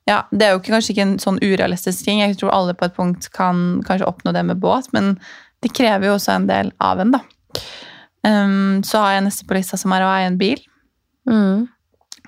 ja, 0.06 0.20
Det 0.30 0.46
er 0.46 0.54
jo 0.54 0.60
ikke, 0.60 0.72
kanskje 0.74 0.94
ikke 0.94 1.04
en 1.04 1.18
sånn 1.22 1.38
urealistisk 1.42 2.06
ting. 2.06 2.22
Jeg 2.22 2.38
tror 2.40 2.54
alle 2.54 2.74
på 2.74 2.88
et 2.88 2.94
punkt 2.96 3.28
kan 3.34 3.82
kanskje 3.86 4.08
oppnå 4.08 4.32
det 4.34 4.42
med 4.48 4.62
båt, 4.62 4.88
men 4.94 5.14
det 5.62 5.70
krever 5.76 6.08
jo 6.08 6.16
også 6.16 6.34
en 6.34 6.48
del 6.48 6.72
av 6.82 7.02
en, 7.02 7.12
da. 7.14 7.20
Um, 8.26 8.82
så 8.86 9.02
har 9.02 9.16
jeg 9.16 9.26
neste 9.28 9.46
på 9.46 9.54
lista 9.54 9.78
som 9.78 9.94
er 9.94 10.02
å 10.02 10.10
eie 10.10 10.26
en 10.30 10.40
bil. 10.40 10.58
Mm. 11.30 11.68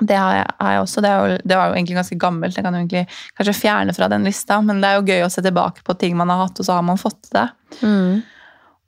Det 0.07 0.19
har 0.19 0.37
jeg, 0.39 0.55
har 0.61 0.77
jeg 0.77 0.85
også. 0.85 1.03
Det, 1.03 1.11
jo, 1.15 1.41
det 1.43 1.59
var 1.59 1.71
jo 1.71 1.77
egentlig 1.79 1.99
ganske 1.99 2.21
gammelt. 2.23 2.57
Jeg 2.59 2.67
kan 2.67 2.75
jo 2.75 2.83
egentlig 2.85 3.05
kanskje 3.39 3.57
fjerne 3.59 3.95
fra 3.95 4.09
den 4.11 4.27
lista, 4.27 4.61
men 4.63 4.83
det 4.83 4.91
er 4.91 5.01
jo 5.01 5.07
gøy 5.11 5.27
å 5.27 5.33
se 5.35 5.43
tilbake 5.43 5.83
på 5.87 5.99
ting 5.99 6.17
man 6.19 6.31
har 6.31 6.45
hatt, 6.45 6.59
og 6.59 6.67
så 6.67 6.79
har 6.79 6.87
man 6.87 7.01
fått 7.01 7.31
det. 7.35 7.49
Mm. 7.83 8.23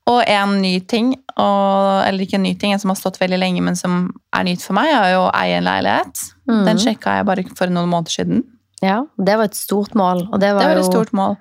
Og 0.06 0.20
en 0.30 0.52
ny 0.62 0.78
ting, 0.86 1.14
og, 1.36 2.04
eller 2.06 2.22
ikke 2.22 2.38
en 2.38 2.44
ny 2.46 2.52
ting, 2.58 2.72
en 2.72 2.78
som 2.78 2.92
har 2.92 2.98
stått 3.00 3.18
veldig 3.18 3.38
lenge, 3.42 3.62
men 3.66 3.74
som 3.76 4.04
er 4.36 4.44
nytt 4.46 4.62
for 4.62 4.76
meg, 4.78 4.92
er 4.94 5.14
jo 5.16 5.24
å 5.24 5.32
eie 5.34 5.56
en 5.58 5.66
leilighet. 5.66 6.20
Mm. 6.46 6.60
Den 6.68 6.78
sjekka 6.78 7.16
jeg 7.18 7.26
bare 7.26 7.44
for 7.58 7.72
noen 7.74 7.90
måneder 7.90 8.14
siden. 8.14 8.44
Ja, 8.84 9.00
det 9.18 9.34
var 9.40 9.48
et 9.50 9.56
stort 9.58 9.96
mål. 9.98 10.28
Og 10.30 10.38
det 10.38 10.52
var, 10.54 10.62
Det 10.62 10.68
var 10.68 10.78
jo 10.78 10.86
stort 10.86 11.10
mål. 11.16 11.34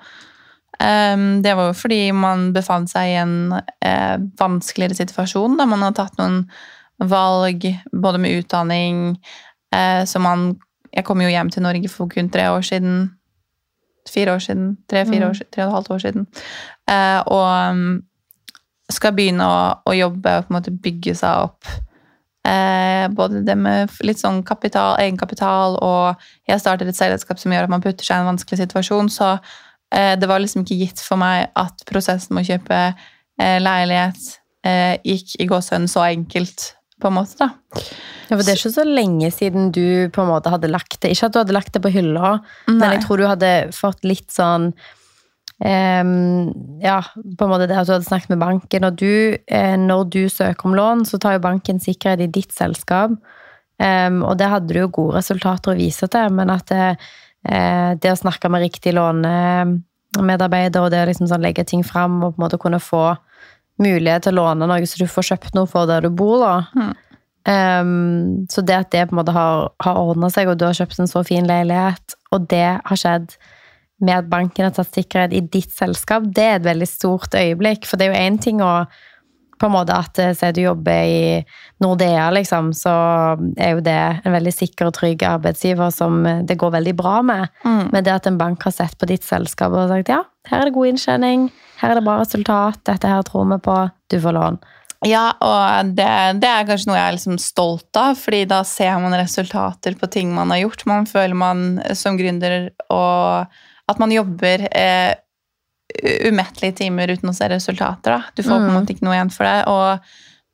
Um, 0.80 1.42
det 1.46 1.54
var 1.56 1.70
jo 1.70 1.76
fordi 1.78 2.00
man 2.12 2.50
befant 2.56 2.90
seg 2.92 3.12
i 3.14 3.20
en 3.22 3.36
eh, 3.86 4.18
vanskeligere 4.40 4.98
situasjon. 4.98 5.56
Da 5.60 5.68
man 5.70 5.86
har 5.86 5.94
tatt 5.96 6.18
noen 6.20 6.42
valg, 7.00 7.64
både 7.92 8.20
med 8.24 8.38
utdanning 8.42 9.18
eh, 9.76 10.04
Så 10.08 10.20
man 10.24 10.54
Jeg 10.96 11.04
kom 11.04 11.20
jo 11.22 11.28
hjem 11.28 11.50
til 11.52 11.64
Norge 11.64 11.90
for 11.92 12.08
kun 12.08 12.30
tre 12.32 12.48
år 12.50 12.64
siden. 12.64 13.12
Fire 14.10 14.36
år 14.38 14.44
siden. 14.44 14.78
Tre-fire 14.88 15.26
Mm. 15.26 15.30
år, 15.30 15.40
tre 15.52 15.64
og 15.66 15.70
et 15.70 15.76
halvt 15.76 15.92
år 15.92 16.00
siden. 16.06 16.28
Eh, 16.88 17.22
og 17.28 17.72
um, 17.72 18.02
skal 18.92 19.16
begynne 19.18 19.46
å, 19.46 19.60
å 19.90 19.96
jobbe 19.96 20.38
og 20.38 20.46
på 20.46 20.54
en 20.54 20.58
måte 20.60 20.74
bygge 20.86 21.16
seg 21.18 21.48
opp. 21.48 21.70
Eh, 22.46 23.08
både 23.18 23.42
det 23.46 23.56
med 23.58 23.94
litt 24.06 24.22
sånn 24.22 24.44
kapital, 24.46 25.00
egenkapital, 25.02 25.80
og 25.82 26.26
jeg 26.50 26.62
startet 26.62 26.92
et 26.92 27.00
selskap 27.00 27.42
som 27.42 27.54
gjør 27.54 27.66
at 27.66 27.74
man 27.74 27.84
putter 27.84 28.06
seg 28.06 28.20
i 28.20 28.22
en 28.22 28.30
vanskelig 28.30 28.62
situasjon. 28.62 29.10
Så 29.14 29.32
eh, 29.34 30.14
det 30.20 30.30
var 30.30 30.44
liksom 30.44 30.66
ikke 30.66 30.80
gitt 30.84 31.02
for 31.02 31.22
meg 31.22 31.50
at 31.58 31.86
prosessen 31.90 32.38
med 32.38 32.46
å 32.46 32.52
kjøpe 32.54 32.82
eh, 32.86 33.58
leilighet 33.64 34.36
eh, 34.68 34.98
gikk 35.02 35.38
i 35.42 35.48
gåsehøyden 35.50 35.90
så 35.92 36.06
enkelt, 36.12 36.72
på 37.02 37.10
en 37.10 37.18
måte, 37.18 37.36
da. 37.42 37.82
Ja, 38.30 38.38
for 38.38 38.46
Det 38.46 38.54
er 38.54 38.60
ikke 38.60 38.78
så 38.78 38.86
lenge 38.88 39.28
siden 39.34 39.72
du 39.76 40.08
på 40.14 40.24
en 40.24 40.30
måte 40.32 40.50
hadde 40.50 40.70
lagt 40.72 40.96
det 41.04 41.12
Ikke 41.14 41.28
at 41.28 41.34
du 41.36 41.42
hadde 41.42 41.54
lagt 41.54 41.76
det 41.76 41.82
på 41.84 41.92
hylla, 41.94 42.38
men 42.70 42.86
jeg 42.96 43.04
tror 43.04 43.22
du 43.22 43.26
hadde 43.28 43.52
fått 43.76 44.08
litt 44.08 44.32
sånn 44.34 44.72
Ja, 45.64 46.98
på 47.40 47.46
en 47.46 47.52
måte 47.52 47.68
det 47.70 47.78
at 47.80 47.88
du 47.88 47.94
hadde 47.94 48.08
snakket 48.08 48.34
med 48.34 48.42
banken. 48.42 48.84
Og 48.84 48.98
du, 49.00 49.38
eh, 49.48 49.78
når 49.80 50.10
du 50.12 50.30
søker 50.30 50.68
om 50.68 50.76
lån, 50.76 51.06
så 51.08 51.18
tar 51.18 51.38
jo 51.38 51.46
banken 51.46 51.80
sikkerhet 51.80 52.26
i 52.26 52.28
ditt 52.28 52.52
selskap. 52.52 53.16
Ehm, 53.80 54.24
og 54.24 54.38
det 54.40 54.50
hadde 54.52 54.72
du 54.72 54.80
jo 54.80 54.92
gode 54.92 55.20
resultater 55.20 55.74
å 55.74 55.78
vise 55.80 56.08
til, 56.12 56.32
men 56.36 56.52
at 56.54 56.68
det, 56.72 56.98
eh, 57.46 57.96
det 57.96 58.12
å 58.12 58.20
snakke 58.20 58.50
med 58.50 58.64
riktig 58.64 58.94
lånemedarbeider 58.96 60.82
og 60.82 60.92
det 60.92 61.04
å 61.04 61.08
liksom 61.10 61.28
sånn 61.28 61.44
legge 61.44 61.66
ting 61.66 61.84
fram 61.84 62.24
og 62.24 62.36
på 62.36 62.40
en 62.40 62.46
måte 62.46 62.62
kunne 62.62 62.80
få 62.80 63.18
mulighet 63.80 64.24
til 64.24 64.38
å 64.38 64.44
låne 64.44 64.68
noe 64.68 64.88
så 64.88 65.02
du 65.02 65.08
får 65.08 65.36
kjøpt 65.36 65.56
noe 65.56 65.68
for 65.68 65.86
der 65.86 66.02
du 66.02 66.10
bor, 66.10 66.40
da. 66.40 66.56
Mm. 66.76 66.94
Ehm, 67.46 68.48
så 68.50 68.64
det 68.66 68.76
at 68.76 68.92
det 68.92 69.10
på 69.10 69.16
en 69.16 69.24
måte 69.24 69.36
har, 69.36 69.70
har 69.84 70.00
ordna 70.00 70.30
seg, 70.32 70.48
og 70.48 70.58
du 70.58 70.66
har 70.66 70.74
kjøpt 70.74 71.00
en 71.00 71.12
så 71.12 71.24
fin 71.28 71.46
leilighet, 71.46 72.16
og 72.32 72.48
det 72.48 72.80
har 72.80 72.98
skjedd 72.98 73.36
med 74.04 74.18
at 74.18 74.30
banken 74.30 74.68
har 74.68 74.76
tatt 74.76 74.92
sikkerhet 74.94 75.34
i 75.36 75.42
ditt 75.42 75.72
selskap, 75.72 76.26
det 76.36 76.46
er 76.46 76.58
et 76.60 76.68
veldig 76.68 76.88
stort 76.90 77.36
øyeblikk. 77.38 77.88
For 77.88 78.00
det 78.00 78.10
er 78.10 78.14
jo 78.14 78.24
én 78.26 78.40
ting 78.42 78.64
å 78.64 78.78
på 79.60 79.70
en 79.70 79.72
måte 79.72 79.96
at 79.96 80.20
Se, 80.36 80.52
du 80.52 80.62
jobber 80.66 81.08
i 81.08 81.20
Nordea, 81.84 82.28
liksom, 82.36 82.74
så 82.76 82.92
er 83.56 83.76
jo 83.76 83.84
det 83.86 84.00
en 84.26 84.36
veldig 84.36 84.54
sikker 84.54 84.90
og 84.90 84.96
trygg 84.98 85.24
arbeidsgiver 85.28 85.94
som 85.96 86.26
eh, 86.28 86.42
det 86.48 86.58
går 86.60 86.74
veldig 86.76 86.96
bra 87.00 87.20
med. 87.26 87.52
Mm. 87.64 87.92
Men 87.94 88.04
det 88.04 88.16
at 88.16 88.30
en 88.30 88.40
bank 88.40 88.64
har 88.68 88.76
sett 88.76 88.98
på 89.00 89.08
ditt 89.10 89.24
selskap 89.24 89.76
og 89.76 89.92
sagt 89.92 90.12
ja, 90.12 90.24
her 90.50 90.62
er 90.62 90.70
det 90.70 90.76
god 90.76 90.92
inntjening, 90.94 91.50
her 91.82 91.94
er 91.94 92.00
det 92.00 92.08
bra 92.08 92.18
resultat, 92.22 92.82
dette 92.88 93.12
her 93.12 93.24
tror 93.28 93.48
vi 93.54 93.62
på, 93.64 93.78
du 94.12 94.20
får 94.24 94.36
lån. 94.36 94.60
Ja, 95.06 95.26
og 95.44 95.92
det, 95.94 96.08
det 96.42 96.50
er 96.50 96.66
kanskje 96.66 96.90
noe 96.90 96.98
jeg 96.98 97.08
er 97.08 97.16
liksom 97.18 97.40
stolt 97.42 98.00
av, 98.00 98.16
fordi 98.18 98.46
da 98.50 98.64
ser 98.66 98.96
man 99.04 99.14
resultater 99.14 99.98
på 100.00 100.10
ting 100.10 100.32
man 100.34 100.54
har 100.54 100.64
gjort. 100.64 100.86
Man 100.90 101.06
føler 101.10 101.38
man 101.38 101.66
som 101.98 102.18
gründer 102.18 102.72
og 102.90 103.60
at 103.92 104.00
man 104.02 104.12
jobber 104.12 104.68
eh, 104.72 105.14
umettelige 106.26 106.76
timer 106.82 107.12
uten 107.14 107.30
å 107.30 107.36
se 107.36 107.48
resultater. 107.52 108.16
Da. 108.18 108.24
Du 108.36 108.44
får 108.44 108.58
på 108.58 108.64
en 108.64 108.70
Mm. 108.70 108.78
måte 108.80 108.94
ikke 108.96 109.06
noe 109.06 109.16
igjen 109.16 109.32
for 109.32 109.46
det. 109.46 109.68
Og 109.68 110.00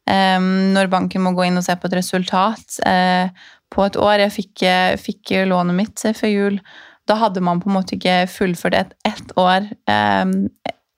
eh, 0.07 0.39
når 0.75 0.89
banken 0.91 1.21
må 1.23 1.31
gå 1.37 1.45
inn 1.47 1.57
og 1.57 1.63
se 1.63 1.75
på 1.75 1.87
et 1.87 1.97
resultat 2.01 2.79
eh, 2.85 3.29
på 3.71 3.85
et 3.85 3.95
år 3.95 4.19
Jeg 4.25 4.31
fikk, 4.35 4.63
eh, 4.67 4.97
fikk 4.99 5.31
lånet 5.47 5.75
mitt 5.75 6.05
eh, 6.05 6.13
før 6.13 6.27
jul. 6.33 6.59
Da 7.07 7.15
hadde 7.15 7.41
man 7.41 7.61
på 7.61 7.69
en 7.69 7.77
måte 7.79 7.95
ikke 7.95 8.27
fullført 8.29 8.75
et, 8.75 8.93
ett 9.07 9.31
år 9.39 9.69
em, 9.87 10.49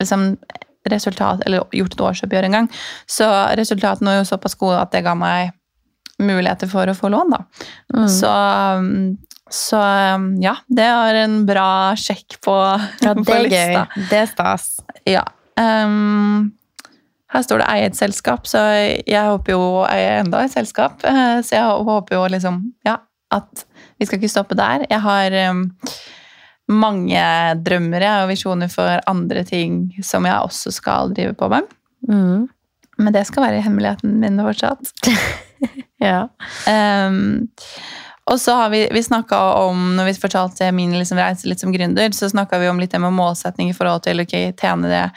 liksom 0.01 0.33
resultat, 0.89 1.39
eller 1.45 1.63
gjort 1.71 1.93
et 1.93 2.01
årsoppgjør 2.01 2.43
engang. 2.49 2.65
Så 3.07 3.23
resultatene 3.55 4.09
var 4.11 4.17
jo 4.19 4.25
såpass 4.27 4.55
gode 4.59 4.81
at 4.81 4.91
det 4.91 5.03
ga 5.05 5.13
meg 5.15 5.53
muligheter 6.19 6.67
for 6.67 6.85
å 6.91 6.95
få 6.97 7.09
lån, 7.13 7.31
da. 7.31 7.39
Mm. 7.95 8.07
Så, 8.11 8.31
um, 8.77 9.17
så 9.53 9.77
um, 10.15 10.41
ja, 10.41 10.55
det 10.67 10.89
var 10.89 11.13
en 11.13 11.43
bra 11.45 11.93
sjekk 11.99 12.39
på, 12.41 12.55
Ja, 13.03 13.13
på 13.17 13.23
det 13.23 13.37
er 13.37 13.49
gøy. 13.53 14.03
Det 14.09 14.19
er 14.23 14.29
stas. 14.31 14.69
Ja. 15.05 15.23
Um, 15.59 16.53
her 17.33 17.45
står 17.45 17.61
det 17.61 17.67
'eie 17.69 17.85
et 17.89 17.97
selskap', 17.97 18.49
så 18.49 18.61
jeg 19.05 19.21
håper 19.29 19.53
jo 19.53 19.59
å 19.59 19.85
eie 19.89 20.19
enda 20.23 20.41
et 20.45 20.53
selskap. 20.53 21.01
Så 21.45 21.55
jeg 21.55 21.85
håper 21.89 22.17
jo 22.17 22.25
liksom, 22.29 22.59
ja, 22.85 22.97
at 23.33 23.65
vi 23.97 24.05
skal 24.05 24.19
ikke 24.19 24.33
stoppe 24.33 24.57
der. 24.57 24.85
Jeg 24.89 25.01
har 25.01 25.37
um, 25.51 25.63
mange 26.69 27.23
drømmer 27.65 28.05
og 28.09 28.29
visjoner 28.33 28.69
for 28.73 29.01
andre 29.09 29.43
ting 29.45 29.87
som 30.01 30.25
jeg 30.29 30.49
også 30.49 30.73
skal 30.73 31.13
drive 31.13 31.33
på 31.37 31.49
med. 31.53 31.69
Mm. 32.09 32.49
Men 33.01 33.13
det 33.13 33.25
skal 33.29 33.47
være 33.47 33.65
hemmeligheten 33.65 34.17
min 34.21 34.41
fortsatt. 34.41 34.93
Ja. 36.03 36.27
Um, 36.67 37.47
og 38.25 38.39
så 38.39 38.55
har 38.55 38.69
vi, 38.71 38.87
vi 38.91 39.03
om, 39.11 39.95
når 39.97 40.05
vi 40.05 40.13
fortalte 40.13 40.71
min 40.71 40.93
liksom, 40.95 41.17
reise 41.19 41.47
litt 41.47 41.59
som 41.59 41.73
gründer, 41.73 42.11
så 42.15 42.29
snakka 42.29 42.59
vi 42.59 42.69
om 42.69 42.79
litt 42.79 42.91
det 42.91 43.01
med 43.03 43.13
målsetning 43.13 43.69
i 43.69 43.75
forhold 43.75 44.03
til 44.03 44.23
ok, 44.23 44.37
tjene 44.59 44.91
det 44.91 45.07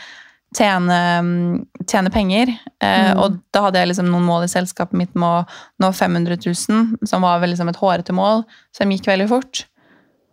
Tjene, 0.56 0.96
mm, 1.20 1.66
tjene 1.90 2.10
penger. 2.10 2.48
Eh, 2.80 3.12
Mm. 3.12 3.18
Og 3.18 3.34
da 3.52 3.60
hadde 3.62 3.78
jeg 3.80 3.88
liksom 3.88 4.06
noen 4.08 4.24
mål 4.24 4.44
i 4.46 4.48
selskapet 4.48 4.94
mitt 4.96 5.14
med 5.14 5.26
å 5.26 5.46
nå 5.82 5.90
500 5.92 6.38
000, 6.38 6.96
som 7.04 7.22
var 7.26 7.40
vel 7.42 7.50
liksom 7.50 7.68
et 7.68 7.76
hårete 7.76 8.14
mål, 8.14 8.44
som 8.72 8.88
gikk 8.88 9.06
veldig 9.10 9.28
fort. 9.28 9.64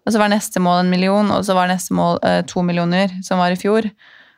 Og 0.05 0.13
så 0.13 0.19
var 0.21 0.29
neste 0.29 0.61
mål 0.63 0.83
en 0.85 0.89
million, 0.93 1.31
og 1.31 1.43
så 1.43 1.57
var 1.57 1.67
neste 1.67 1.93
mål 1.97 2.19
eh, 2.23 2.41
to 2.47 2.61
millioner, 2.63 3.11
som 3.25 3.41
var 3.41 3.51
i 3.51 3.59
fjor. 3.59 3.89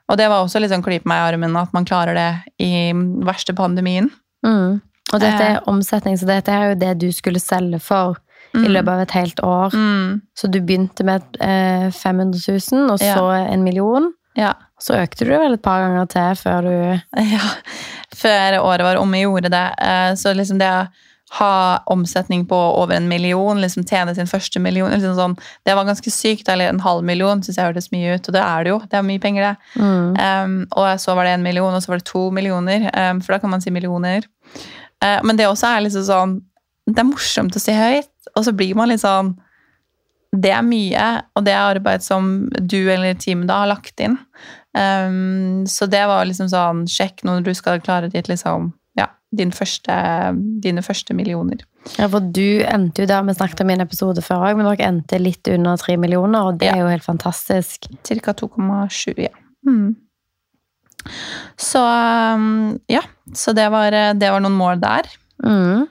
Og 0.10 0.18
det 0.18 0.30
var 0.32 0.42
også 0.42 0.60
litt 0.64 0.72
sånn 0.72 0.82
klype 0.86 1.06
meg 1.06 1.22
i 1.22 1.28
armen 1.34 1.56
at 1.60 1.72
man 1.74 1.86
klarer 1.86 2.18
det 2.18 2.32
i 2.66 2.92
verste 3.28 3.54
pandemien. 3.54 4.10
Mm. 4.46 4.82
Og 5.14 5.20
dette 5.20 5.44
Eh. 5.44 5.56
er 5.60 5.70
omsetning, 5.70 6.18
så 6.18 6.26
dette 6.26 6.50
er 6.50 6.70
jo 6.72 6.76
det 6.82 6.98
du 7.04 7.12
skulle 7.12 7.40
selge 7.44 7.80
for 7.80 8.18
i 8.56 8.68
Mm. 8.68 8.72
løpet 8.74 8.90
av 8.94 9.00
et 9.02 9.12
helt 9.12 9.40
år. 9.44 9.74
Mm. 9.74 10.22
Så 10.38 10.48
du 10.52 10.60
begynte 10.62 11.04
med 11.04 11.22
eh, 11.42 11.90
500 11.92 12.40
000, 12.72 12.92
og 12.92 13.00
Ja. 13.02 13.16
så 13.16 13.30
en 13.54 13.64
million. 13.64 14.14
Ja. 14.36 14.54
Så 14.80 14.94
økte 15.00 15.24
du 15.26 15.32
vel 15.32 15.54
et 15.54 15.62
par 15.64 15.80
ganger 15.82 16.06
til 16.12 16.36
før 16.44 16.62
du 16.62 17.02
Ja, 17.32 17.40
før 18.16 18.60
året 18.64 18.84
var 18.84 18.98
omme, 19.00 19.22
gjorde 19.24 19.50
det. 19.50 19.66
Eh, 19.80 20.14
Så 20.16 20.34
liksom 20.36 20.60
det 20.60 20.68
å 20.70 20.88
ha 21.40 21.80
omsetning 21.90 22.46
på 22.46 22.56
over 22.56 22.94
en 22.96 23.08
million, 23.10 23.58
liksom 23.60 23.84
tjene 23.84 24.14
sin 24.16 24.28
første 24.30 24.60
million 24.62 24.92
liksom 24.92 25.16
sånn, 25.18 25.38
Det 25.66 25.74
var 25.76 25.84
ganske 25.88 26.12
sykt. 26.14 26.48
Eller 26.50 26.70
en 26.70 26.80
halv 26.80 27.04
million 27.04 27.42
syns 27.42 27.58
jeg 27.58 27.66
hørtes 27.66 27.92
mye 27.92 28.16
ut, 28.16 28.28
og 28.30 28.34
det 28.34 28.42
er 28.44 28.64
det 28.64 28.70
jo. 28.70 28.80
Det 28.80 28.94
er 28.94 29.02
mye 29.08 29.20
penger, 29.20 29.42
det. 29.50 29.82
mm. 29.82 30.44
Um, 30.46 30.68
og 30.78 31.00
så 31.02 31.16
var 31.16 31.24
det 31.26 31.34
en 31.34 31.44
million, 31.44 31.74
og 31.74 31.82
så 31.82 31.88
var 31.90 31.98
det 31.98 32.06
to 32.06 32.30
millioner, 32.32 32.90
um, 32.94 33.22
for 33.22 33.34
da 33.34 33.40
kan 33.40 33.50
man 33.50 33.62
si 33.62 33.72
millioner. 33.72 34.24
Uh, 35.04 35.20
men 35.24 35.36
det 35.36 35.48
også 35.48 35.68
er 35.76 35.82
liksom 35.88 36.04
sånn 36.08 36.42
Det 36.88 37.00
er 37.02 37.10
morsomt 37.10 37.56
å 37.58 37.60
si 37.60 37.74
høyt, 37.74 38.08
og 38.36 38.46
så 38.46 38.52
blir 38.56 38.76
man 38.76 38.90
litt 38.92 39.02
sånn 39.04 39.34
Det 40.36 40.52
er 40.52 40.64
mye, 40.68 41.04
og 41.36 41.46
det 41.48 41.54
er 41.56 41.76
arbeid 41.78 42.04
som 42.04 42.50
du 42.60 42.90
eller 42.92 43.14
teamet 43.16 43.48
da 43.48 43.62
har 43.62 43.70
lagt 43.72 44.02
inn. 44.04 44.18
Um, 44.76 45.64
så 45.72 45.88
det 45.88 46.02
var 46.10 46.26
liksom 46.28 46.50
sånn 46.52 46.82
Sjekk 46.92 47.24
når 47.24 47.46
du 47.46 47.54
skal 47.56 47.80
klare 47.80 48.10
ditt 48.12 48.28
liksom 48.28 48.74
ja, 49.00 49.06
din 49.32 49.54
første, 49.56 49.96
dine 50.64 50.84
første 50.84 51.16
millioner. 51.16 51.64
Ja, 52.00 52.10
for 52.12 52.20
du 52.20 52.64
endte 52.68 53.04
jo 53.04 53.08
der, 53.08 53.24
vi 53.24 53.34
snakket 53.38 53.62
om 53.64 53.70
i 53.72 53.74
en 53.78 53.86
episode 53.86 54.22
før 54.26 54.44
òg, 54.50 54.58
men 54.60 54.68
dere 54.68 54.88
endte 54.90 55.20
litt 55.22 55.48
under 55.54 55.78
tre 55.80 55.96
millioner, 56.02 56.50
og 56.50 56.60
det 56.60 56.68
Ja. 56.68 56.76
er 56.76 56.84
jo 56.84 56.92
helt 56.92 57.06
fantastisk. 57.08 57.88
Cirka 58.04 58.34
2,7, 58.34 59.14
ja. 59.24 59.32
Mm. 59.68 59.96
Så 61.62 61.80
um, 62.36 62.80
ja, 62.92 63.02
så 63.34 63.54
det 63.56 63.68
var, 63.72 63.92
det 64.18 64.32
var 64.32 64.42
noen 64.44 64.58
mål 64.58 64.80
der. 64.82 65.08
Mm. 65.44 65.86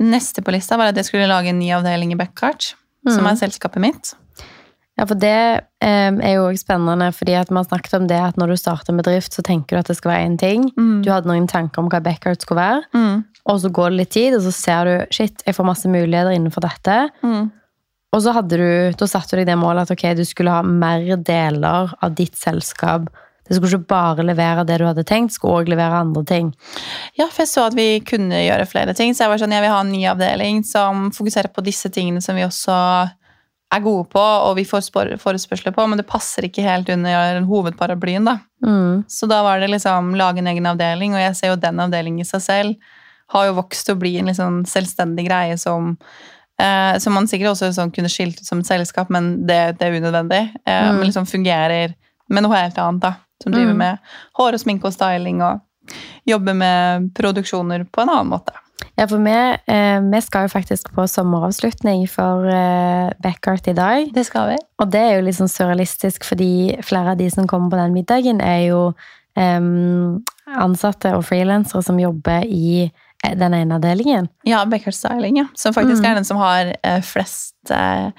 Neste 0.00 0.42
på 0.46 0.52
lista 0.54 0.76
var 0.78 0.92
at 0.92 0.96
jeg 1.00 1.08
skulle 1.08 1.26
lage 1.30 1.50
en 1.50 1.58
ny 1.58 1.70
avdeling 1.74 2.12
i 2.14 2.18
Beckhart, 2.20 2.74
som 3.08 3.24
Mm. 3.24 3.32
er 3.32 3.36
selskapet 3.40 3.80
mitt. 3.82 4.14
Ja, 4.98 5.04
for 5.06 5.14
det 5.14 5.62
eh, 5.80 6.10
er 6.10 6.34
jo 6.34 6.48
også 6.50 6.64
spennende, 6.66 7.12
fordi 7.14 7.34
at 7.38 7.48
har 7.50 7.64
snakket 7.64 7.94
om 7.94 8.06
det 8.08 8.18
at 8.18 8.36
når 8.36 8.48
du 8.48 8.56
starter 8.56 8.90
en 8.92 8.96
bedrift, 8.98 9.32
så 9.32 9.42
tenker 9.42 9.76
du 9.76 9.78
at 9.78 9.86
det 9.86 9.96
skal 9.96 10.10
være 10.10 10.26
én 10.26 10.38
ting. 10.38 10.72
Mm. 10.76 11.02
Du 11.04 11.10
hadde 11.10 11.26
noen 11.30 11.46
tanker 11.46 11.78
om 11.78 11.88
hva 11.88 12.00
Beckhart 12.02 12.42
skulle 12.42 12.58
være, 12.58 12.82
Mm. 12.94 13.24
og 13.46 13.60
så 13.60 13.70
går 13.70 13.90
det 13.90 13.96
litt 13.98 14.10
tid, 14.10 14.34
og 14.34 14.42
så 14.42 14.52
ser 14.52 14.84
du 14.84 15.06
shit, 15.10 15.42
jeg 15.46 15.54
får 15.54 15.64
masse 15.66 15.86
muligheter 15.86 16.34
innenfor 16.34 16.60
dette. 16.66 17.10
Mm. 17.22 17.52
Og 18.12 18.22
så 18.22 18.32
hadde 18.32 18.56
du, 18.56 18.92
da 18.96 19.06
satte 19.06 19.30
du 19.30 19.36
deg 19.36 19.46
det 19.46 19.58
målet 19.58 19.82
at 19.82 19.90
ok, 19.92 20.16
du 20.16 20.24
skulle 20.24 20.50
ha 20.50 20.62
mer 20.62 21.16
deler 21.16 21.94
av 22.02 22.14
ditt 22.14 22.34
selskap. 22.34 23.08
Det 23.48 23.56
skulle 23.56 23.78
ikke 23.78 23.90
bare 23.90 24.26
levere 24.26 24.64
det 24.68 24.78
du 24.80 24.86
hadde 24.86 25.04
tenkt, 25.08 25.32
skulle 25.34 25.62
også 25.62 25.72
levere 25.72 26.02
andre 26.04 26.24
ting. 26.28 26.50
Ja, 27.16 27.26
for 27.26 27.42
jeg 27.44 27.52
så 27.52 27.66
at 27.68 27.76
vi 27.78 27.88
kunne 28.06 28.42
gjøre 28.44 28.68
flere 28.68 28.94
ting, 28.94 29.14
så 29.14 29.24
jeg 29.24 29.32
var 29.32 29.42
sånn, 29.42 29.54
jeg 29.56 29.64
vil 29.64 29.72
ha 29.74 29.80
en 29.84 29.92
ny 29.94 30.02
avdeling 30.10 30.60
som 30.68 31.08
fokuserer 31.16 31.50
på 31.54 31.64
disse 31.66 31.90
tingene 31.94 32.22
som 32.24 32.36
vi 32.36 32.46
også 32.46 32.76
er 33.68 33.82
gode 33.84 34.06
på, 34.12 34.20
og 34.20 34.54
vi 34.56 34.64
får 34.64 34.86
forespørsler 35.20 35.74
på, 35.76 35.84
men 35.88 36.00
det 36.00 36.06
passer 36.08 36.46
ikke 36.48 36.64
helt 36.64 36.88
under 36.92 37.42
hovedparaplyen. 37.48 38.24
da. 38.24 38.38
Mm. 38.64 39.04
Så 39.08 39.28
da 39.28 39.42
var 39.44 39.60
det 39.60 39.68
liksom 39.72 40.14
lage 40.16 40.40
en 40.40 40.48
egen 40.48 40.68
avdeling, 40.70 41.16
og 41.16 41.20
jeg 41.20 41.36
ser 41.36 41.52
jo 41.52 41.60
den 41.60 41.80
avdelingen 41.84 42.24
i 42.24 42.28
seg 42.28 42.44
selv 42.44 42.94
har 43.28 43.48
jo 43.48 43.58
vokst 43.58 43.84
til 43.84 43.96
å 43.96 44.00
bli 44.00 44.14
en 44.20 44.32
sånn 44.34 44.62
selvstendig 44.68 45.26
greie 45.28 45.56
som 45.60 45.92
eh, 46.60 46.96
som 47.02 47.14
man 47.14 47.28
sikkert 47.28 47.52
også 47.52 47.72
sånn 47.76 47.92
kunne 47.94 48.10
skilt 48.12 48.40
ut 48.40 48.48
som 48.48 48.62
et 48.62 48.70
selskap, 48.70 49.10
men 49.12 49.46
det, 49.46 49.78
det 49.78 49.88
er 49.88 49.98
unødvendig. 50.00 50.42
Eh, 50.64 50.84
Mm. 50.88 50.96
Men 50.98 51.06
liksom 51.10 51.26
fungerer 51.28 51.94
med 52.28 52.44
noe 52.44 52.56
helt 52.56 52.78
annet, 52.78 53.02
da. 53.02 53.14
Som 53.42 53.52
driver 53.52 53.72
Mm. 53.72 53.78
med 53.78 53.98
hår 54.38 54.52
og 54.54 54.60
sminke 54.60 54.84
og 54.86 54.92
styling 54.92 55.42
og 55.42 55.60
jobber 56.26 56.54
med 56.54 57.10
produksjoner 57.14 57.84
på 57.90 58.02
en 58.02 58.08
annen 58.10 58.28
måte. 58.32 58.52
Ja, 58.98 59.06
for 59.06 59.18
vi, 59.18 59.30
eh, 59.66 60.00
vi 60.00 60.20
skal 60.20 60.46
jo 60.48 60.48
faktisk 60.52 60.92
på 60.94 61.06
sommeravslutning 61.08 62.08
for 62.08 62.46
eh, 62.46 63.12
Backart 63.22 63.68
i 63.68 63.72
dag. 63.74 64.12
Det 64.12 64.24
skal 64.26 64.50
vi. 64.50 64.56
Og 64.80 64.90
det 64.90 65.00
er 65.00 65.14
jo 65.16 65.24
litt 65.26 65.36
sånn 65.38 65.48
surrealistisk, 65.50 66.24
fordi 66.24 66.76
flere 66.82 67.10
av 67.12 67.16
de 67.18 67.28
som 67.30 67.46
kommer 67.46 67.70
på 67.70 67.76
den 67.78 67.92
middagen, 67.94 68.40
er 68.42 68.66
jo 68.68 68.94
eh, 69.36 69.60
ansatte 70.58 71.14
og 71.16 71.24
frilansere 71.28 71.82
som 71.84 71.98
jobber 72.00 72.44
i 72.46 72.90
eh, 73.24 73.34
den 73.38 73.54
ene 73.54 73.78
avdelingen. 73.78 74.28
Ja, 74.46 74.64
Beckert 74.64 74.94
Styling, 74.94 75.36
ja. 75.38 75.46
Som 75.54 75.74
faktisk 75.74 76.02
Mm. 76.02 76.10
er 76.10 76.14
den 76.14 76.24
som 76.24 76.36
har 76.38 76.74
eh, 76.84 77.00
flest, 77.00 77.54
eh, 77.70 78.10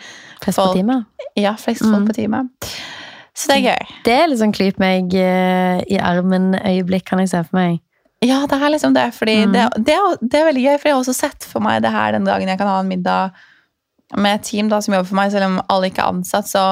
Flest 0.41 0.57
på 0.59 0.73
Folk. 0.73 1.05
ja, 1.35 1.53
flest 1.55 1.81
Mm. 1.83 1.91
folk 1.93 2.07
på 2.09 2.13
teamet. 2.15 2.49
Så 3.37 3.47
det 3.51 3.57
er 3.59 3.65
gøy. 3.69 3.91
Det 4.05 4.13
er 4.15 4.27
litt 4.31 4.39
sånn 4.41 4.53
klyp 4.55 4.79
meg 4.81 5.13
eh, 5.15 5.79
i 5.87 5.99
armen-øyeblikk, 6.01 7.05
kan 7.09 7.19
jeg 7.23 7.29
se 7.31 7.43
for 7.47 7.59
meg. 7.59 7.79
Ja, 8.25 8.41
det 8.51 8.57
er 8.59 8.73
liksom 8.73 8.93
det. 8.97 9.05
Fordi 9.15 9.35
Mm. 9.45 9.53
det, 9.53 9.67
det, 9.87 9.93
er, 9.95 10.17
det 10.21 10.39
er 10.41 10.47
veldig 10.49 10.63
gøy, 10.65 10.77
for 10.79 10.89
jeg 10.89 10.95
har 10.97 11.03
også 11.05 11.15
sett 11.15 11.45
for 11.47 11.63
meg 11.63 11.81
det 11.85 11.91
her 11.93 12.11
den 12.17 12.25
dagen 12.27 12.47
jeg 12.51 12.57
kan 12.59 12.67
ha 12.67 12.79
en 12.81 12.89
middag 12.91 13.31
med 14.17 14.39
et 14.39 14.43
team 14.49 14.67
da, 14.71 14.81
som 14.81 14.93
jobber 14.95 15.07
for 15.07 15.15
meg, 15.21 15.31
selv 15.31 15.45
om 15.45 15.59
alle 15.69 15.87
ikke 15.91 16.01
er 16.01 16.11
ansatt, 16.15 16.49
så 16.49 16.63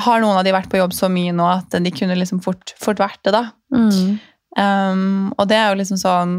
har 0.00 0.20
noen 0.22 0.38
av 0.40 0.44
de 0.46 0.52
vært 0.54 0.70
på 0.72 0.78
jobb 0.80 0.94
så 0.96 1.10
mye 1.12 1.32
nå 1.36 1.44
at 1.50 1.76
de 1.84 1.90
kunne 1.92 2.16
liksom 2.16 2.40
fort, 2.42 2.72
fort 2.80 2.98
vært 3.02 3.20
det, 3.26 3.34
da. 3.36 3.42
Mm. 3.74 4.18
Um, 4.58 5.32
og 5.38 5.46
det 5.50 5.56
er 5.60 5.68
jo 5.70 5.78
liksom 5.78 5.98
sånn 6.00 6.32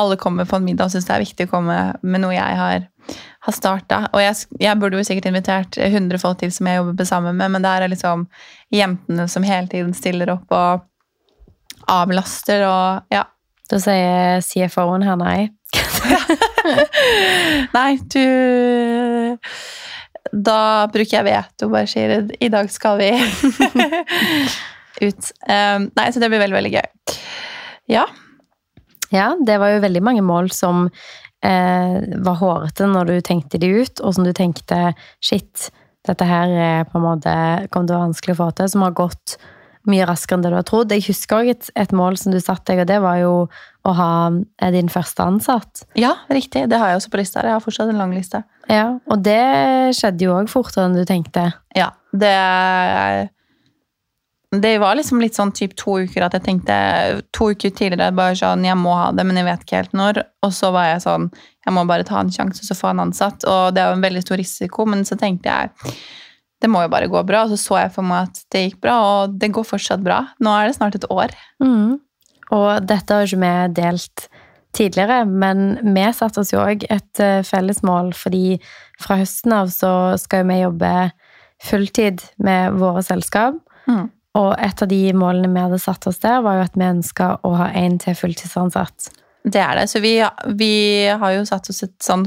Alle 0.00 0.16
kommer 0.18 0.48
på 0.48 0.58
en 0.58 0.66
middag 0.66 0.88
og 0.88 0.94
syns 0.94 1.06
det 1.06 1.14
er 1.14 1.22
viktig 1.22 1.46
å 1.46 1.52
komme 1.52 1.76
med 2.02 2.22
noe 2.24 2.34
jeg 2.34 2.58
har, 2.58 2.86
har 3.46 3.54
starta. 3.54 4.00
Og 4.12 4.22
jeg, 4.22 4.48
jeg 4.62 4.80
burde 4.80 4.98
jo 4.98 5.06
sikkert 5.06 5.28
invitert 5.30 5.78
100 5.78 6.18
folk 6.22 6.40
til 6.40 6.50
som 6.54 6.70
jeg 6.70 6.80
jobber 6.80 7.08
sammen 7.08 7.38
med, 7.38 7.54
men 7.54 7.64
det 7.64 7.70
er 7.70 7.92
liksom 7.92 8.26
jentene 8.74 9.28
som 9.30 9.46
hele 9.46 9.70
tiden 9.70 9.94
stiller 9.94 10.34
opp 10.34 10.54
og 10.54 11.90
avlaster 11.90 12.66
og 12.68 13.14
ja. 13.14 13.26
Da 13.70 13.78
sier 13.80 14.42
CFO-en 14.44 15.06
her 15.06 15.16
nei. 15.16 15.38
Nei, 17.74 17.96
du 18.12 19.38
Da 20.28 20.58
bruker 20.92 21.16
jeg 21.16 21.26
veto 21.26 21.70
bare 21.72 21.88
sier 21.88 22.28
i 22.44 22.50
dag 22.52 22.68
skal 22.72 23.00
vi 23.00 23.08
ut. 25.04 25.32
Um, 25.48 25.88
nei, 25.96 26.10
så 26.12 26.22
det 26.22 26.30
blir 26.30 26.42
veldig, 26.42 26.58
veldig 26.58 26.74
gøy. 26.76 27.16
Ja. 27.90 28.04
Ja, 29.12 29.32
det 29.40 29.58
var 29.60 29.74
jo 29.74 29.82
veldig 29.84 30.02
mange 30.04 30.24
mål 30.24 30.50
som 30.54 30.86
eh, 31.44 31.96
var 32.24 32.38
hårete 32.40 32.88
når 32.90 33.10
du 33.10 33.16
tenkte 33.26 33.60
de 33.60 33.72
ut, 33.82 34.00
og 34.00 34.16
som 34.16 34.26
du 34.26 34.32
tenkte 34.36 34.94
shit, 35.24 35.68
dette 36.04 36.28
her 36.28 36.52
er 36.52 36.88
på 36.88 37.00
en 37.00 37.06
måte 37.06 37.34
kommer 37.72 37.88
til 37.88 37.94
å 37.94 37.98
være 37.98 38.08
vanskelig 38.08 38.36
å 38.36 38.40
få 38.42 38.48
til, 38.58 38.72
som 38.72 38.84
har 38.84 38.96
gått 38.96 39.36
mye 39.88 40.06
raskere 40.08 40.38
enn 40.38 40.44
det 40.44 40.52
du 40.52 40.56
har 40.56 40.66
trodd. 40.68 40.92
Jeg 40.92 41.04
husker 41.08 41.42
også 41.42 41.52
et, 41.52 41.70
et 41.84 41.92
mål 41.96 42.16
som 42.20 42.32
du 42.32 42.38
satte 42.40 42.72
deg, 42.72 42.84
og 42.84 42.88
det 42.88 43.00
var 43.04 43.18
jo 43.20 43.32
å 43.84 43.94
ha 43.98 44.12
eh, 44.32 44.72
din 44.72 44.88
første 44.92 45.26
ansatt. 45.28 45.84
ja, 46.00 46.14
riktig. 46.32 46.66
Det 46.72 46.80
har 46.80 46.92
jeg 46.92 47.02
også 47.02 47.12
på 47.12 47.20
lista. 47.20 47.44
Jeg 47.44 47.56
har 47.56 47.64
fortsatt 47.64 47.92
en 47.92 48.00
lang 48.00 48.14
liste. 48.16 48.40
Ja, 48.72 48.86
og 49.04 49.24
det 49.24 49.42
skjedde 49.98 50.24
jo 50.24 50.36
òg 50.38 50.48
fortere 50.52 50.88
enn 50.88 50.96
du 50.96 51.04
tenkte. 51.08 51.50
Ja, 51.76 51.90
det 52.16 52.32
Det 54.62 54.74
var 54.78 54.96
liksom 54.98 55.20
litt 55.22 55.36
sånn 55.36 55.52
typ 55.56 55.72
to 55.80 55.96
uker 56.04 56.26
at 56.26 56.34
jeg 56.36 56.44
tenkte 56.44 56.74
To 57.34 57.50
uker 57.54 57.72
tidligere 57.72 58.14
bare 58.14 58.36
sånn 58.38 58.66
Jeg 58.66 58.76
må 58.80 58.92
ha 58.98 59.08
det, 59.14 59.24
men 59.26 59.38
jeg 59.40 59.48
vet 59.48 59.64
ikke 59.64 59.80
helt 59.82 59.96
når. 59.96 60.20
Og 60.44 60.52
så 60.54 60.70
var 60.74 60.90
jeg 60.90 61.04
sånn 61.06 61.30
Jeg 61.64 61.76
må 61.76 61.86
bare 61.88 62.06
ta 62.06 62.20
en 62.20 62.32
sjanse, 62.34 62.62
og 62.62 62.68
så 62.68 62.76
få 62.78 62.92
en 62.92 63.06
ansatt. 63.06 63.46
Og 63.48 63.74
det 63.74 63.82
er 63.82 63.90
jo 63.90 63.98
en 63.98 64.04
veldig 64.04 64.24
stor 64.26 64.40
risiko, 64.40 64.86
men 64.90 65.06
så 65.08 65.18
tenkte 65.20 65.50
jeg 65.50 65.94
det 66.64 66.70
må 66.72 66.80
jo 66.80 66.88
bare 66.88 67.10
gå 67.12 67.20
bra. 67.28 67.42
Og 67.44 67.52
så 67.52 67.58
så 67.60 67.80
jeg 67.82 67.92
for 67.92 68.06
meg 68.08 68.30
at 68.30 68.40
det 68.54 68.62
gikk 68.62 68.78
bra, 68.86 68.94
og 69.04 69.34
det 69.40 69.50
går 69.52 69.66
fortsatt 69.68 70.04
bra. 70.04 70.22
Nå 70.40 70.54
er 70.56 70.70
det 70.70 70.78
snart 70.78 70.96
et 70.96 71.04
år. 71.12 71.34
Mm. 71.60 71.98
Og 72.56 72.70
dette 72.88 73.18
har 73.18 73.28
ikke 73.28 73.42
vi 73.42 73.74
delt 73.76 74.26
tidligere, 74.74 75.22
men 75.28 75.76
vi 75.94 76.06
satte 76.16 76.42
oss 76.42 76.52
jo 76.54 76.62
òg 76.62 76.86
et 76.90 77.20
eh, 77.22 77.44
felles 77.46 77.82
mål, 77.86 78.10
fordi 78.16 78.58
fra 79.00 79.20
høsten 79.20 79.54
av 79.54 79.70
så 79.74 79.92
skal 80.20 80.42
jo 80.42 80.48
vi 80.50 80.58
jobbe 80.62 80.94
fulltid 81.64 82.24
med 82.42 82.80
våre 82.80 83.04
selskap. 83.06 83.60
Mm. 83.86 84.08
Og 84.38 84.54
et 84.58 84.82
av 84.82 84.90
de 84.90 85.02
målene 85.14 85.52
vi 85.54 85.62
hadde 85.62 85.78
satt 85.82 86.08
oss 86.10 86.18
der, 86.22 86.40
var 86.42 86.58
jo 86.58 86.64
at 86.66 86.78
vi 86.78 86.88
ønska 86.88 87.28
å 87.46 87.52
ha 87.60 87.68
én 87.78 88.00
til 88.02 88.16
fulltidsansatt. 88.18 89.12
Det 89.44 89.60
er 89.60 89.76
det. 89.76 89.88
Så 89.92 90.00
vi, 90.00 90.16
vi 90.56 90.72
har 91.20 91.34
jo 91.36 91.44
satt 91.46 91.68
oss 91.70 91.82
et 91.84 91.94
sånn 92.02 92.24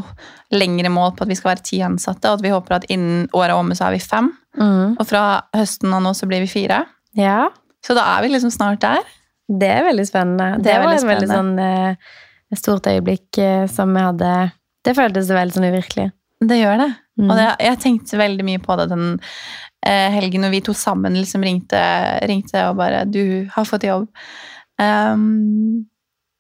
lengre 0.54 0.92
mål 0.94 1.16
på 1.18 1.26
at 1.26 1.32
vi 1.32 1.38
skal 1.40 1.56
være 1.56 1.66
ti 1.66 1.80
ansatte, 1.84 2.30
og 2.30 2.38
at 2.38 2.46
vi 2.46 2.54
håper 2.54 2.78
at 2.78 2.86
innen 2.94 3.26
året 3.34 3.56
er 3.56 3.58
omme 3.58 3.78
så 3.78 3.88
er 3.88 3.98
vi 3.98 4.04
fem. 4.04 4.30
Mm. 4.60 4.96
Og 4.96 5.04
fra 5.10 5.24
høsten 5.58 5.96
av 5.98 6.04
nå 6.06 6.14
så 6.18 6.30
blir 6.30 6.46
vi 6.46 6.52
fire. 6.52 6.84
Ja, 7.18 7.50
Så 7.86 7.96
da 7.98 8.04
er 8.16 8.24
vi 8.26 8.30
liksom 8.34 8.52
snart 8.52 8.82
der. 8.82 9.02
det 9.48 9.68
er 9.72 9.84
veldig 9.88 10.06
spennende. 10.08 10.58
Det 10.58 10.70
Det, 10.70 10.78
var 10.84 10.94
et 10.94 11.08
veldig 11.08 11.28
sånn 11.30 11.60
eh, 11.60 11.96
stort 12.56 12.88
øyeblikk 12.88 13.38
eh, 13.38 13.66
som 13.68 13.94
vi 13.96 14.04
hadde 14.04 14.52
Det 14.84 14.96
føltes 14.96 15.30
veldig 15.30 15.56
sånn 15.56 15.70
uvirkelig. 15.72 16.12
Det 16.40 16.58
gjør 16.60 16.78
det. 16.84 16.90
Mm. 17.18 17.30
Og 17.32 17.38
det, 17.40 17.48
jeg 17.66 17.80
tenkte 17.82 18.20
veldig 18.20 18.46
mye 18.46 18.62
på 18.62 18.76
det 18.78 18.90
den 18.92 19.08
helgen 19.88 20.44
når 20.44 20.54
vi 20.54 20.64
to 20.66 20.76
sammen 20.78 21.16
liksom 21.18 21.46
ringte, 21.46 21.82
ringte 22.28 22.64
og 22.70 22.78
bare 22.80 23.06
'Du 23.06 23.48
har 23.54 23.66
fått 23.66 23.88
jobb'. 23.88 24.10
Um, 24.78 25.88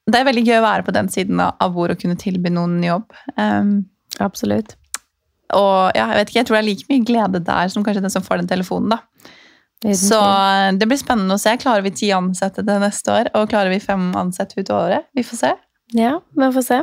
det 0.07 0.19
er 0.19 0.27
veldig 0.27 0.45
gøy 0.45 0.57
å 0.60 0.65
være 0.65 0.86
på 0.88 0.93
den 0.95 1.10
siden 1.12 1.39
av 1.41 1.71
hvor 1.73 1.91
å 1.91 1.99
kunne 1.99 2.19
tilby 2.19 2.51
noen 2.53 2.79
jobb. 2.83 3.12
Um, 3.36 3.88
Absolutt. 4.19 4.75
og 5.53 5.95
ja, 5.95 6.07
jeg 6.12 6.17
vet 6.19 6.29
ikke, 6.29 6.39
jeg 6.39 6.47
tror 6.47 6.57
det 6.57 6.62
er 6.63 6.69
like 6.69 6.88
mye 6.89 7.07
glede 7.07 7.43
der 7.45 7.67
som 7.71 7.83
kanskje 7.83 8.03
den 8.05 8.13
som 8.13 8.23
får 8.23 8.41
den 8.41 8.51
telefonen. 8.51 8.95
da. 8.95 9.03
Så 9.93 10.17
det 10.79 10.88
blir 10.89 10.97
spennende 10.97 11.36
å 11.38 11.41
se. 11.41 11.53
Klarer 11.62 11.86
vi 11.86 11.93
ti 11.93 12.10
ansatte 12.15 12.63
til 12.65 12.79
neste 12.81 13.13
år? 13.13 13.29
Og 13.38 13.49
klarer 13.51 13.69
vi 13.69 13.79
fem 13.79 14.10
ansatte 14.17 14.57
ut 14.57 14.71
året? 14.73 15.05
Vi 15.13 15.23
får 15.23 15.38
se. 15.43 15.51
Ja, 15.93 16.17
vi 16.33 16.49
får 16.55 16.65
se. 16.65 16.79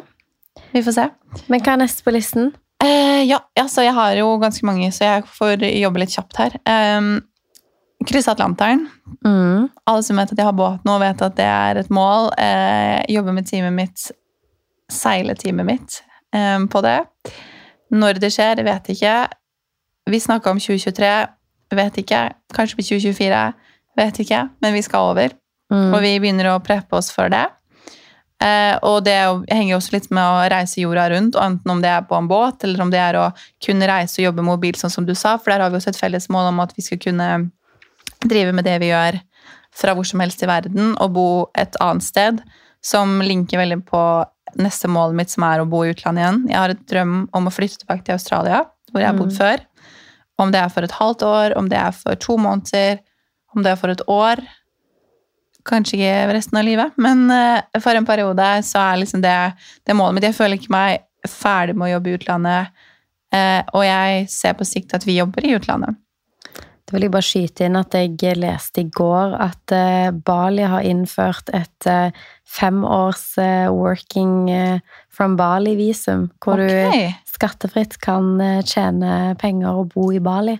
Vi 0.71 0.83
får 0.87 0.95
se. 0.95 1.09
Men 1.51 1.65
hva 1.65 1.75
er 1.75 1.83
neste 1.83 2.07
på 2.07 2.15
listen? 2.15 2.53
Eh, 2.85 3.23
ja, 3.25 3.39
ja, 3.57 3.69
så 3.69 3.85
jeg 3.85 3.95
har 3.97 4.17
jo 4.19 4.35
ganske 4.43 4.67
mange, 4.67 4.91
så 4.93 5.07
jeg 5.07 5.29
får 5.39 5.65
jobbe 5.65 6.03
litt 6.03 6.13
kjapt 6.13 6.41
her. 6.43 6.57
Um, 6.69 7.15
Krysse 8.05 8.35
Atlanteren. 8.35 8.89
Mm. 9.25 9.71
Alle 9.89 10.03
som 10.05 10.19
vet 10.21 10.35
at 10.35 10.41
jeg 10.41 10.49
har 10.49 10.57
båt 10.57 10.85
nå, 10.85 10.99
vet 11.01 11.23
at 11.25 11.37
det 11.39 11.47
er 11.49 11.81
et 11.81 11.93
mål. 11.95 12.29
Eh, 12.41 13.01
jobbe 13.15 13.33
med 13.37 13.49
teamet 13.49 13.73
mitt, 13.73 14.09
seile 14.93 15.37
teamet 15.41 15.69
mitt 15.69 16.01
eh, 16.37 16.59
på 16.69 16.85
det. 16.85 16.99
Når 17.95 18.21
det 18.21 18.33
skjer, 18.35 18.61
vet 18.67 18.93
ikke. 18.93 19.15
Vi 20.11 20.21
snakka 20.21 20.53
om 20.53 20.61
2023, 20.61 21.13
vet 21.79 22.01
ikke. 22.03 22.21
Kanskje 22.53 22.81
på 22.81 22.89
2024, 22.91 23.43
vet 24.03 24.21
ikke. 24.27 24.43
Men 24.61 24.77
vi 24.77 24.85
skal 24.85 25.15
over. 25.15 25.37
Mm. 25.73 25.95
Og 25.95 26.01
vi 26.05 26.17
begynner 26.21 26.53
å 26.53 26.61
preppe 26.65 26.99
oss 26.99 27.09
for 27.15 27.33
det. 27.33 27.47
Eh, 28.45 28.75
og 28.85 29.05
det 29.07 29.15
er 29.17 29.39
henger 29.49 29.73
jo 29.73 29.79
også 29.81 29.95
litt 29.97 30.11
med 30.13 30.21
å 30.23 30.49
reise 30.53 30.83
jorda 30.83 31.07
rundt, 31.15 31.37
enten 31.41 31.71
om 31.73 31.81
det 31.81 31.89
er 31.89 32.03
på 32.09 32.17
en 32.19 32.29
båt, 32.29 32.65
eller 32.67 32.83
om 32.85 32.91
det 32.93 33.01
er 33.01 33.17
å 33.17 33.29
kunne 33.65 33.89
reise 33.89 34.21
og 34.21 34.27
jobbe 34.29 34.45
mobil, 34.45 34.77
sånn 34.77 34.93
som 34.93 35.07
du 35.09 35.15
sa. 35.17 35.39
For 35.41 35.55
der 35.55 35.65
har 35.65 35.73
vi 35.73 35.79
også 35.81 35.95
et 35.95 36.01
felles 36.01 36.29
mål 36.33 36.51
om 36.51 36.61
at 36.65 36.75
vi 36.77 36.85
skal 36.85 37.01
kunne 37.01 37.29
drive 38.25 38.53
med 38.57 38.67
det 38.69 38.77
vi 38.83 38.91
gjør 38.93 39.21
fra 39.75 39.95
hvor 39.97 40.07
som 40.07 40.21
helst 40.23 40.45
i 40.45 40.49
verden, 40.51 40.93
og 41.03 41.15
bo 41.17 41.29
et 41.59 41.75
annet 41.83 42.05
sted, 42.07 42.43
som 42.85 43.17
linker 43.25 43.59
veldig 43.59 43.81
på 43.89 44.03
neste 44.61 44.91
målet 44.93 45.17
mitt, 45.19 45.33
som 45.33 45.47
er 45.49 45.63
å 45.63 45.69
bo 45.69 45.81
i 45.83 45.95
utlandet 45.95 46.23
igjen. 46.23 46.43
Jeg 46.53 46.61
har 46.61 46.75
et 46.75 46.85
drøm 46.91 47.15
om 47.35 47.49
å 47.49 47.53
flytte 47.55 47.81
tilbake 47.81 48.05
til 48.07 48.15
Australia, 48.19 48.61
hvor 48.93 49.01
jeg 49.03 49.09
har 49.09 49.17
bodd 49.19 49.33
Mm. 49.33 49.39
før. 49.41 49.65
Om 50.39 50.53
det 50.53 50.61
er 50.61 50.69
for 50.69 50.83
et 50.83 50.93
halvt 50.93 51.23
år, 51.23 51.57
om 51.57 51.69
det 51.69 51.79
er 51.79 51.91
for 51.93 52.15
to 52.15 52.37
måneder, 52.37 53.01
om 53.57 53.63
det 53.63 53.73
er 53.73 53.77
for 53.77 53.89
et 53.89 54.03
år. 54.07 54.37
Kanskje 55.65 55.97
ikke 55.97 56.37
resten 56.37 56.59
av 56.61 56.67
livet, 56.67 56.97
men 57.01 57.25
eh, 57.33 57.81
for 57.81 57.97
en 57.97 58.05
periode 58.05 58.47
så 58.67 58.83
er 58.83 59.01
liksom 59.01 59.23
det, 59.25 59.35
det 59.89 59.97
målet 59.97 60.19
mitt. 60.19 60.27
Jeg 60.29 60.37
føler 60.37 60.61
ikke 60.61 60.75
meg 60.75 61.05
ferdig 61.25 61.77
med 61.79 61.89
å 61.89 61.95
jobbe 61.95 62.11
i 62.11 62.17
utlandet, 62.19 62.81
eh, 63.33 63.61
og 63.73 63.85
jeg 63.87 64.27
ser 64.33 64.59
på 64.59 64.67
sikt 64.69 64.93
at 64.97 65.07
vi 65.09 65.17
jobber 65.17 65.47
i 65.47 65.55
utlandet. 65.57 65.97
Da 66.85 66.93
vil 66.93 67.07
jeg 67.07 67.15
bare 67.15 67.25
skyte 67.25 67.65
inn 67.65 67.79
at 67.81 67.97
jeg 67.97 68.35
leste 68.37 68.83
i 68.83 68.91
går 68.93 69.39
at 69.41 69.73
eh, 69.73 70.11
Bali 70.13 70.67
har 70.69 70.85
innført 70.85 71.49
et 71.57 71.89
femårs 72.45 73.25
working 73.73 74.53
from 75.09 75.39
Bali-visum, 75.41 76.29
hvor 76.45 76.61
du 76.61 76.69
skattefritt 77.33 77.97
kan 78.05 78.37
tjene 78.69 79.33
penger 79.41 79.81
og 79.81 79.95
bo 79.97 80.11
i 80.13 80.21
Bali. 80.23 80.59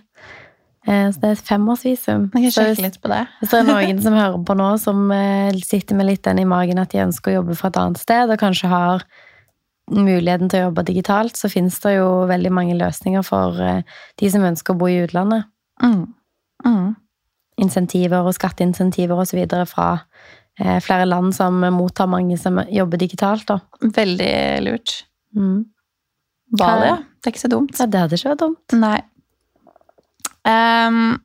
Eh, 0.85 1.07
så 1.11 1.21
det 1.21 1.29
er 1.29 1.37
et 1.37 1.47
femårsvisum. 1.47 2.25
Jeg 2.35 2.53
Så 2.53 2.61
kan 2.61 2.75
sjekke 2.75 2.85
litt 2.85 2.99
på 3.01 3.09
det. 3.09 3.21
hvis 3.41 3.53
det 3.53 3.61
er 3.61 3.69
noen 3.69 4.01
som 4.05 4.17
hører 4.17 4.41
på 4.45 4.57
nå, 4.57 4.67
som 4.81 5.05
eh, 5.13 5.61
sitter 5.65 5.97
med 5.97 6.09
litt 6.11 6.25
den 6.27 6.43
i 6.43 6.49
magen 6.49 6.81
at 6.81 6.93
de 6.93 7.01
ønsker 7.05 7.33
å 7.33 7.39
jobbe 7.39 7.57
fra 7.57 7.71
et 7.71 7.79
annet 7.81 8.01
sted, 8.01 8.29
og 8.29 8.41
kanskje 8.41 8.69
har 8.71 9.07
muligheten 9.93 10.49
til 10.49 10.61
å 10.61 10.67
jobbe 10.67 10.85
digitalt, 10.85 11.37
så 11.37 11.49
finnes 11.49 11.77
det 11.83 11.97
jo 11.97 12.25
veldig 12.29 12.51
mange 12.53 12.77
løsninger 12.77 13.25
for 13.25 13.57
eh, 13.61 13.97
de 14.21 14.31
som 14.33 14.45
ønsker 14.45 14.75
å 14.75 14.79
bo 14.81 14.89
i 14.91 15.01
utlandet. 15.05 15.49
Mm. 15.81 16.05
Mm. 16.65 16.93
Insentiver 17.65 18.25
og 18.25 18.37
skatteinsentiver 18.37 19.21
osv. 19.21 19.41
fra 19.69 19.89
flere 20.55 21.03
land 21.03 21.33
som 21.35 21.57
mottar 21.75 22.07
mange 22.07 22.37
som 22.39 22.61
jobber 22.71 22.99
digitalt. 23.01 23.43
Da. 23.49 23.57
Veldig 23.97 24.35
lurt. 24.63 24.93
Mm. 25.35 25.65
Bali. 26.55 26.93
Det 27.19 27.27
er 27.27 27.33
ikke 27.33 27.43
så 27.43 27.51
dumt. 27.51 27.75
Ja, 27.75 27.87
det 27.91 28.05
hadde 28.05 28.15
ikke 28.15 28.31
vært 28.31 28.43
dumt. 28.45 28.75
Nei. 28.79 29.01
Ehm, 30.45 31.17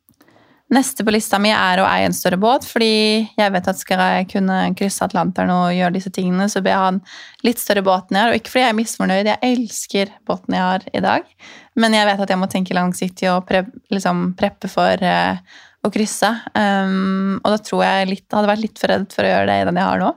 neste 0.71 1.05
på 1.05 1.13
lista 1.13 1.39
mi 1.43 1.51
er 1.53 1.83
å 1.83 1.87
eie 1.89 2.07
en 2.09 2.15
større 2.15 2.39
båt, 2.41 2.67
fordi 2.69 3.27
jeg 3.37 3.55
vet 3.55 3.71
at 3.73 3.81
skal 3.81 4.03
jeg 4.05 4.29
kunne 4.33 4.59
krysse 4.79 5.05
Atlanteren 5.07 5.51
og 5.53 5.73
gjøre 5.75 5.97
disse 5.97 6.13
tingene, 6.15 6.47
så 6.51 6.63
bør 6.63 6.73
jeg 6.73 6.83
ha 6.83 6.93
en 6.93 7.01
litt 7.47 7.63
større 7.63 7.85
båt 7.87 8.11
enn 8.11 8.21
jeg 8.21 8.25
har. 8.25 8.35
Og 8.35 8.41
ikke 8.41 8.55
fordi 8.55 8.65
jeg 8.65 8.75
er 8.75 8.79
misfornøyd, 8.79 9.33
jeg 9.33 9.51
elsker 9.51 10.15
båten 10.29 10.57
jeg 10.57 10.67
har 10.67 10.87
i 10.95 11.03
dag, 11.05 11.35
men 11.81 11.99
jeg 11.99 12.09
vet 12.11 12.23
at 12.27 12.33
jeg 12.35 12.41
må 12.41 12.51
tenke 12.53 12.79
langsiktig 12.79 13.29
og 13.33 13.43
pre 13.49 13.65
liksom 13.91 14.31
preppe 14.39 14.71
for 14.71 15.05
uh, 15.05 15.59
å 15.81 15.91
krysse. 15.93 16.31
Ehm, 16.59 17.41
og 17.43 17.57
da 17.57 17.61
tror 17.67 17.85
jeg 17.87 18.13
litt, 18.15 18.29
hadde 18.31 18.53
vært 18.53 18.65
litt 18.65 18.81
for 18.81 18.93
redd 18.93 19.11
for 19.13 19.27
å 19.27 19.35
gjøre 19.35 19.51
det 19.51 19.59
i 19.61 19.67
den 19.69 19.81
jeg 19.81 19.91
har 19.91 20.03
nå. 20.05 20.15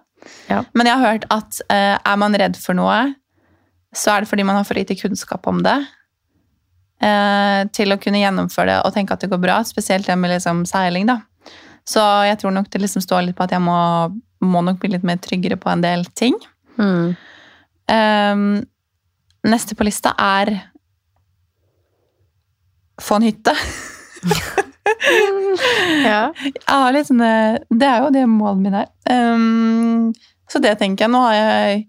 Ja. 0.48 0.62
Men 0.78 0.88
jeg 0.88 1.00
har 1.00 1.16
hørt 1.16 1.28
at 1.34 1.60
uh, 1.66 1.98
er 1.98 2.22
man 2.22 2.38
redd 2.40 2.60
for 2.60 2.78
noe, 2.78 3.02
så 3.94 4.14
er 4.14 4.24
det 4.24 4.30
fordi 4.30 4.46
man 4.48 4.58
har 4.58 4.66
for 4.68 4.78
lite 4.78 4.98
kunnskap 4.98 5.50
om 5.50 5.60
det 5.66 5.82
til 7.76 7.92
å 7.92 7.98
kunne 8.00 8.22
gjennomføre 8.22 8.70
det 8.70 8.76
og 8.88 8.94
tenke 8.96 9.16
at 9.16 9.24
det 9.24 9.28
går 9.32 9.42
bra, 9.44 9.58
spesielt 9.68 10.08
det 10.08 10.16
med 10.16 10.32
liksom 10.32 10.62
seiling. 10.70 11.08
da. 11.10 11.18
Så 11.84 12.00
jeg 12.28 12.40
tror 12.40 12.54
nok 12.56 12.70
det 12.72 12.80
liksom 12.84 13.04
står 13.04 13.26
litt 13.28 13.38
på 13.38 13.44
at 13.44 13.52
jeg 13.52 13.64
må, 13.64 13.76
må 14.44 14.62
nok 14.64 14.80
bli 14.80 14.94
litt 14.94 15.08
mer 15.08 15.20
tryggere 15.24 15.58
på 15.60 15.72
en 15.72 15.84
del 15.84 16.06
ting. 16.16 16.38
Mm. 16.80 17.16
Um, 17.92 18.46
neste 19.44 19.76
på 19.76 19.88
lista 19.88 20.14
er 20.16 20.56
få 23.02 23.20
en 23.20 23.32
hytte. 23.32 23.58
Ja. 26.04 26.32
Jeg 26.40 26.64
har 26.68 26.94
litt 26.96 27.08
sånne, 27.08 27.60
det 27.70 27.88
er 27.88 28.04
jo 28.04 28.12
det 28.16 28.24
målet 28.30 28.62
mitt 28.64 28.78
er. 28.78 28.88
Um, 29.12 30.10
så 30.50 30.62
det 30.64 30.74
tenker 30.80 31.06
jeg. 31.06 31.12
Nå 31.14 31.22
har 31.26 31.36
jeg 31.36 31.84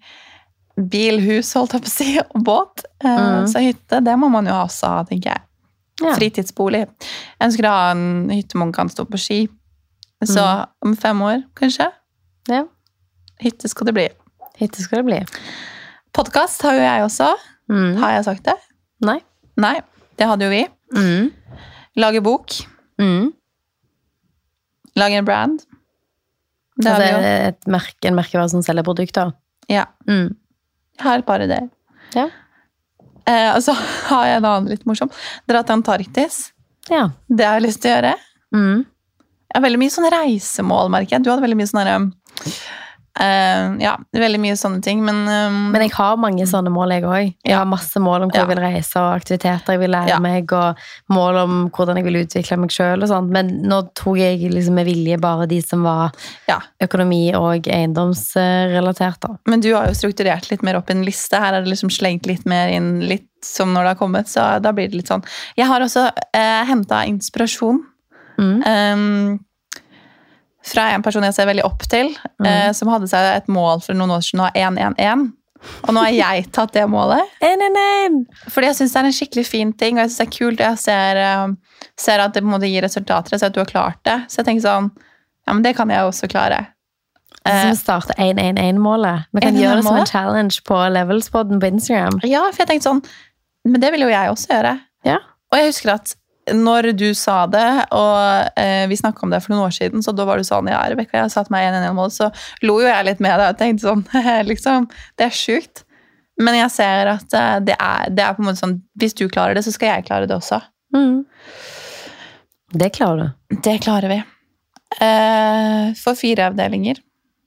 bil, 0.77 1.21
hus, 1.23 1.53
holdt 1.55 1.73
jeg 1.77 1.85
på 1.85 1.91
å 1.91 1.95
si, 1.95 2.09
og 2.35 2.45
båt. 2.45 2.85
Eh, 3.05 3.11
Mm. 3.25 3.47
Så 3.51 3.61
hytte, 3.63 4.01
det 4.05 4.15
må 4.19 4.29
man 4.33 4.47
jo 4.49 4.55
også 4.57 4.89
ha, 4.95 5.03
tenker 5.09 5.31
jeg. 5.35 5.43
Ja. 6.03 6.15
Fritidsbolig. 6.17 6.81
Jeg 7.39 7.47
ønsker 7.49 7.69
å 7.69 7.75
ha 7.77 7.91
en 7.93 8.31
hytte 8.33 8.59
man 8.59 8.73
kan 8.75 8.89
stå 8.91 9.05
på 9.07 9.19
ski. 9.21 9.43
Så 10.25 10.41
om 10.83 10.95
fem 10.97 11.21
år, 11.23 11.43
kanskje. 11.59 11.91
ja. 12.49 12.65
Hytte 13.43 13.69
skal 13.69 13.87
det 13.91 13.95
bli. 13.97 14.07
Hytte 14.61 14.81
skal 14.83 15.03
det 15.03 15.07
bli. 15.11 15.19
Podkast 16.15 16.63
har 16.65 16.75
jo 16.79 16.83
jeg 16.85 17.03
også. 17.05 17.29
Mm. 17.69 17.97
Har 18.01 18.13
jeg 18.15 18.25
sagt 18.29 18.45
det? 18.47 18.55
Nei. 19.05 19.19
Nei, 19.61 19.75
det 20.19 20.29
hadde 20.31 20.47
jo 20.47 20.53
vi. 20.55 20.63
Mm. 20.95 21.31
Lage 22.01 22.23
bok. 22.25 22.55
Mm. 23.03 23.33
Lage 24.97 25.19
en 25.19 25.27
brand. 25.27 25.61
Det 26.79 26.89
har 26.91 27.01
Altså 27.03 27.11
vi 27.11 27.27
jo. 27.27 27.49
et 27.51 27.67
merke, 27.71 28.09
en 28.09 28.17
merkevare 28.19 28.51
som 28.51 28.63
selger 28.67 28.87
produkter. 28.87 29.33
Ja. 29.71 29.85
Mm. 30.09 30.33
Jeg 30.99 31.07
har 31.07 31.23
et 31.23 31.27
par 31.29 31.43
ideer. 31.45 31.69
Ja. 32.15 32.29
Eh, 33.25 33.51
og 33.55 33.63
så 33.65 33.75
har 34.11 34.27
jeg 34.29 34.41
en 34.41 34.49
annen 34.51 34.73
litt 34.73 34.85
morsom. 34.89 35.13
Dra 35.51 35.65
til 35.65 35.79
Antarktis. 35.79 36.41
Ja. 36.91 37.09
Det 37.29 37.47
har 37.47 37.59
jeg 37.59 37.69
lyst 37.69 37.83
til 37.85 37.93
å 37.93 37.97
gjøre. 37.97 38.15
Mm. 38.55 38.85
Jeg 39.55 39.59
har 39.59 39.65
veldig 39.69 39.81
mye 39.85 39.95
sånn 39.95 40.11
reisemål, 40.13 40.91
merker 40.93 41.17
jeg. 41.17 41.25
Du 41.25 41.31
hadde 41.31 41.45
veldig 41.45 41.59
mye 41.61 41.71
sånne 41.71 41.99
eh, 43.21 43.77
Ja, 43.81 43.97
veldig 44.13 44.41
mye 44.41 44.57
sånne 44.57 44.83
ting, 44.83 45.05
men, 45.05 45.27
um, 45.29 45.71
Men 45.73 45.83
jeg 45.83 45.93
har 45.93 46.17
mange 46.17 46.43
sånne 46.47 46.71
mål, 46.73 46.91
jeg 46.91 47.03
òg. 47.05 47.35
Jeg 47.45 47.53
Ja. 47.53 47.59
har 47.59 47.67
masse 47.67 47.97
mål 48.01 48.23
om 48.23 48.31
hvor 48.31 48.35
Ja. 48.41 48.47
jeg 48.47 48.57
vil 48.57 48.65
reise, 48.65 48.97
og 48.97 49.21
aktiviteter 49.21 49.67
jeg 49.73 49.79
vil 49.81 49.91
lære 49.91 50.09
Ja. 50.09 50.19
meg, 50.19 50.53
og 50.53 50.77
mål 51.11 51.37
om 51.45 51.71
hvordan 51.71 51.97
jeg 51.97 52.05
vil 52.05 52.25
utvikle 52.27 52.59
meg 52.59 52.71
sjøl 52.71 53.03
og 53.03 53.09
sånt. 53.09 53.31
Men 53.31 53.63
nå 53.63 53.83
tok 53.95 54.17
jeg 54.19 54.51
liksom 54.53 54.75
med 54.75 54.87
vilje 54.87 55.21
bare 55.21 55.47
de 55.47 55.61
som 55.61 55.83
var 55.83 56.13
Ja. 56.49 56.59
økonomi- 56.81 57.35
og 57.35 57.63
eiendomsrelatert, 57.69 59.21
da. 59.21 59.37
Men 59.47 59.61
du 59.61 59.73
har 59.75 59.87
jo 59.87 59.93
strukturert 59.95 60.51
litt 60.51 60.63
mer 60.63 60.77
opp 60.77 60.91
en 60.91 61.05
liste. 61.05 61.39
Her 61.39 61.55
er 61.55 61.63
det 61.65 61.71
liksom 61.71 61.91
slengt 61.91 62.27
litt 62.27 62.45
mer 62.47 62.69
inn 62.69 63.01
litt 63.07 63.27
som 63.43 63.75
når 63.75 63.83
det 63.85 63.89
har 63.99 64.07
kommet. 64.07 64.27
Så 64.27 64.63
da 64.63 64.73
blir 64.73 64.89
det 64.91 64.95
litt 64.97 65.09
sånn. 65.09 65.25
Jeg 65.57 65.67
har 65.67 65.81
også 65.81 66.07
uh, 66.09 66.65
henta 66.65 67.05
inspirasjon 67.07 67.81
Mm. 68.37 68.67
eh, 68.67 69.39
fra 70.65 70.89
en 70.95 71.03
person 71.05 71.25
jeg 71.27 71.37
ser 71.37 71.49
veldig 71.51 71.65
opp 71.67 71.83
til, 71.91 72.13
eh, 72.45 72.71
som 72.77 72.91
hadde 72.93 73.09
seg 73.11 73.31
et 73.35 73.49
mål 73.53 73.83
for 73.85 73.97
noen 73.99 74.15
år 74.17 74.23
siden 74.25 74.45
å 74.45 74.49
ha 74.49 74.69
1-1-1. 74.71 75.27
Og 75.85 75.95
nå 75.97 76.03
har 76.05 76.13
jeg 76.13 76.47
tatt 76.57 76.75
det 76.77 76.85
målet. 76.93 77.35
En, 77.45 77.65
en, 77.69 77.81
en. 77.81 78.21
Fordi 78.49 78.71
jeg 78.71 78.79
syns 78.81 78.95
det 78.97 79.01
er 79.01 79.09
en 79.11 79.17
skikkelig 79.19 79.47
fin 79.49 79.73
ting, 79.73 79.99
og 79.99 80.05
jeg 80.05 80.13
synes 80.13 80.21
det 80.21 80.27
er 80.27 80.37
kult. 80.39 80.61
og 80.61 80.67
Jeg 80.67 80.83
ser, 80.85 81.23
eh, 81.25 81.89
ser 82.01 82.25
at 82.25 82.37
det 82.37 82.45
på 82.45 82.49
en 82.51 82.57
måte 82.57 82.71
gir 82.71 82.85
resultater. 82.85 83.37
Jeg 83.37 83.45
ser 83.45 83.53
at 83.53 83.57
du 83.57 83.61
har 83.63 83.71
klart 83.71 84.01
det. 84.09 84.19
Så 84.29 84.43
jeg 84.43 84.51
tenker 84.51 84.69
sånn 84.69 84.93
Ja, 85.45 85.53
men 85.53 85.61
det 85.61 85.75
kan 85.77 85.91
jeg 85.93 86.01
også 86.01 86.29
klare. 86.33 86.63
Så 87.45 87.53
Eh, 87.53 87.71
vi 87.71 87.77
starter 87.77 88.17
1-1-1-målet. 88.17 89.27
Vi 89.37 89.41
kan 89.45 89.57
gjøre 89.61 89.77
det 89.77 89.85
som 89.85 89.99
en 90.01 90.07
challenge 90.09 90.63
på 90.65 90.79
Levelspodden 90.95 91.61
på 91.61 91.69
Instagram. 91.75 92.17
Ja, 92.25 92.41
for 92.49 92.65
jeg 92.65 92.71
tenkte 92.71 92.89
sånn 92.89 93.03
Men 93.69 93.81
det 93.81 93.91
vil 93.93 94.05
jo 94.05 94.09
jeg 94.09 94.31
også 94.31 94.49
gjøre. 94.49 94.73
Ja. 95.05 95.19
Og 95.53 95.59
jeg 95.61 95.69
husker 95.71 95.93
at 95.95 96.15
når 96.53 96.91
du 96.99 97.07
sa 97.17 97.47
det, 97.47 97.87
og 97.97 98.51
eh, 98.61 98.85
vi 98.91 98.97
snakka 99.01 99.23
om 99.25 99.31
det 99.33 99.41
for 99.45 99.55
noen 99.55 99.67
år 99.69 99.75
siden, 99.77 100.03
så 100.05 100.13
da 100.13 100.27
var 100.29 100.37
du 100.37 100.45
sånn 100.45 100.69
Ja, 100.69 100.83
Rebekka, 100.91 101.17
jeg 101.17 101.25
har 101.25 101.33
satt 101.33 101.49
meg 101.55 101.71
1-1-1-mål, 101.71 102.11
så 102.13 102.29
lo 102.67 102.81
jo 102.83 102.89
jeg 102.91 103.07
litt 103.09 103.23
med 103.25 103.39
deg 103.41 103.55
og 103.55 103.59
tenkte 103.63 103.87
sånn 103.87 104.05
liksom, 104.51 104.89
Det 105.17 105.29
er 105.31 105.39
sjukt. 105.39 105.85
Men 106.43 106.57
jeg 106.59 106.71
ser 106.75 107.13
at 107.15 107.35
eh, 107.39 107.57
det 107.65 107.77
er, 107.79 108.11
det 108.11 108.25
er 108.27 108.35
på 108.37 108.43
en 108.43 108.49
måte 108.51 108.61
sånn 108.61 108.77
Hvis 108.99 109.15
du 109.17 109.25
klarer 109.29 109.55
det, 109.57 109.65
så 109.65 109.73
skal 109.73 109.95
jeg 109.95 110.07
klare 110.11 110.27
det 110.29 110.37
også. 110.37 110.61
Mm. 110.95 111.25
Det 112.75 112.91
klarer 112.97 113.23
du. 113.23 113.57
Det 113.63 113.79
klarer 113.85 114.11
vi. 114.11 114.21
Eh, 115.01 115.93
for 116.01 116.19
fire 116.19 116.49
avdelinger. 116.51 116.99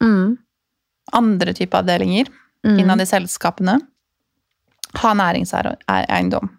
Mm. 0.04 0.38
Andre 1.22 1.54
typer 1.54 1.84
avdelinger 1.84 2.34
Mm. 2.66 2.80
innad 2.82 3.02
i 3.02 3.06
selskapene. 3.06 3.78
Ha 4.98 5.10
næringseiendom. 5.14 6.50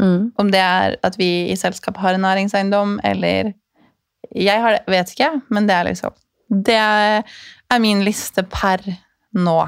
Mm. 0.00 0.30
Om 0.40 0.50
det 0.50 0.60
er 0.64 0.96
at 1.04 1.18
vi 1.20 1.26
i 1.52 1.56
selskapet 1.60 2.00
har 2.00 2.16
en 2.16 2.22
næringseiendom, 2.24 2.98
eller 3.04 3.52
Jeg 4.34 4.60
har 4.62 4.76
det, 4.78 4.82
vet 4.88 5.10
ikke, 5.12 5.28
men 5.50 5.66
det 5.68 5.74
er 5.76 5.84
liksom 5.90 6.12
Det 6.64 6.76
er 6.78 7.78
min 7.82 8.00
liste 8.06 8.42
per 8.48 8.80
nå. 9.34 9.58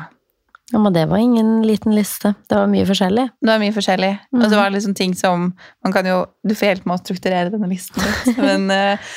Ja, 0.73 0.79
men 0.81 0.93
det 0.95 1.05
var 1.11 1.19
ingen 1.21 1.61
liten 1.67 1.93
liste. 1.95 2.33
Det 2.49 2.57
var 2.57 2.67
mye 2.71 2.87
forskjellig. 2.89 3.27
Det 3.43 3.51
var 3.51 3.59
mye 3.61 3.75
forskjellig. 3.77 4.13
Og 4.33 4.45
det 4.49 4.57
var 4.57 4.71
liksom 4.73 4.95
ting 4.97 5.13
som 5.15 5.51
man 5.85 5.93
kan 5.93 6.07
jo, 6.09 6.25
Du 6.49 6.55
får 6.55 6.69
hjelpe 6.71 6.89
med 6.89 6.97
å 6.97 7.03
strukturere 7.05 7.51
denne 7.53 7.69
listen 7.69 8.01
litt. 8.03 8.39
Men 8.49 8.71
eh, 8.73 9.13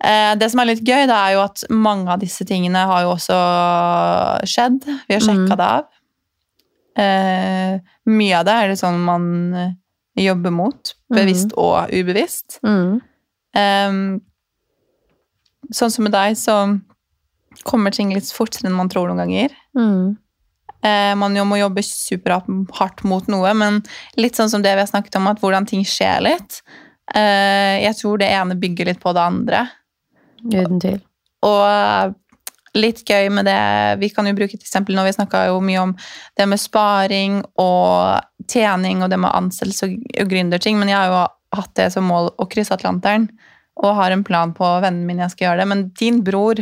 eh, 0.00 0.32
det 0.40 0.48
som 0.50 0.60
er 0.64 0.70
litt 0.72 0.80
gøy, 0.86 1.04
da 1.10 1.20
er 1.26 1.36
jo 1.36 1.42
at 1.44 1.66
mange 1.70 2.08
av 2.10 2.22
disse 2.24 2.46
tingene 2.48 2.86
har 2.88 3.04
jo 3.04 3.12
også 3.18 3.36
skjedd. 4.48 4.80
Vi 5.08 5.14
har 5.18 5.20
sjekka 5.20 5.52
Mm. 5.54 5.58
det 5.60 5.68
av. 5.68 5.84
Eh, 6.96 7.78
mye 8.06 8.36
av 8.38 8.44
det 8.46 8.54
er 8.54 8.68
det 8.72 8.78
sånn 8.80 9.00
man 9.04 9.24
jobber 10.20 10.52
mot, 10.54 10.94
bevisst 11.12 11.54
og 11.58 11.90
ubevisst. 11.90 12.60
Mm. 12.66 13.00
Um, 13.54 14.02
sånn 15.74 15.92
som 15.94 16.06
med 16.06 16.14
deg, 16.14 16.36
så 16.38 16.58
kommer 17.66 17.94
ting 17.94 18.12
litt 18.14 18.30
fortere 18.34 18.68
enn 18.68 18.76
man 18.76 18.90
tror 18.92 19.10
noen 19.10 19.24
ganger. 19.24 19.54
Mm. 19.78 20.14
Uh, 20.84 21.14
man 21.16 21.36
jo 21.38 21.46
må 21.48 21.58
jobbe 21.60 21.84
superhardt 21.86 23.04
mot 23.08 23.28
noe, 23.32 23.54
men 23.56 23.80
litt 24.20 24.36
sånn 24.38 24.52
som 24.52 24.64
det 24.64 24.74
vi 24.74 24.84
har 24.84 24.90
snakket 24.90 25.16
om, 25.20 25.30
at 25.30 25.40
hvordan 25.42 25.66
ting 25.70 25.84
skjer 25.88 26.24
litt. 26.26 26.60
Uh, 27.14 27.80
jeg 27.82 27.96
tror 28.00 28.20
det 28.20 28.30
ene 28.32 28.58
bygger 28.58 28.92
litt 28.92 29.02
på 29.02 29.14
det 29.16 29.24
andre. 29.24 29.64
Uten 30.44 30.80
tvil. 30.82 31.00
Og 31.44 32.14
litt 32.74 33.04
gøy 33.06 33.28
med 33.30 33.46
det 33.46 33.60
Vi 34.00 34.10
kan 34.10 34.26
jo 34.26 34.34
bruke 34.36 34.56
til 34.56 34.64
eksempel 34.66 34.96
når 34.96 35.08
vi 35.08 35.16
snakka 35.16 35.46
mye 35.62 35.82
om 35.82 35.94
det 36.38 36.46
med 36.50 36.60
sparing 36.60 37.40
og 37.60 38.20
tjening 38.50 39.04
og 39.04 39.12
det 39.12 39.20
med 39.22 39.34
ansettelse 39.34 39.90
og 39.94 40.30
gründerting, 40.30 40.78
men 40.80 40.90
jeg 40.90 40.98
har 40.98 41.12
jo 41.12 41.22
hatt 41.54 41.74
det 41.78 41.90
som 41.94 42.08
mål 42.10 42.32
å 42.38 42.48
krysse 42.50 42.74
Atlanteren 42.74 43.28
og 43.82 43.96
har 43.98 44.14
en 44.14 44.24
plan 44.26 44.52
på 44.54 44.66
vennene 44.82 45.06
mine 45.08 45.24
jeg 45.24 45.34
skal 45.34 45.48
gjøre 45.48 45.62
det. 45.62 45.70
Men 45.70 45.86
din 45.98 46.20
bror 46.26 46.60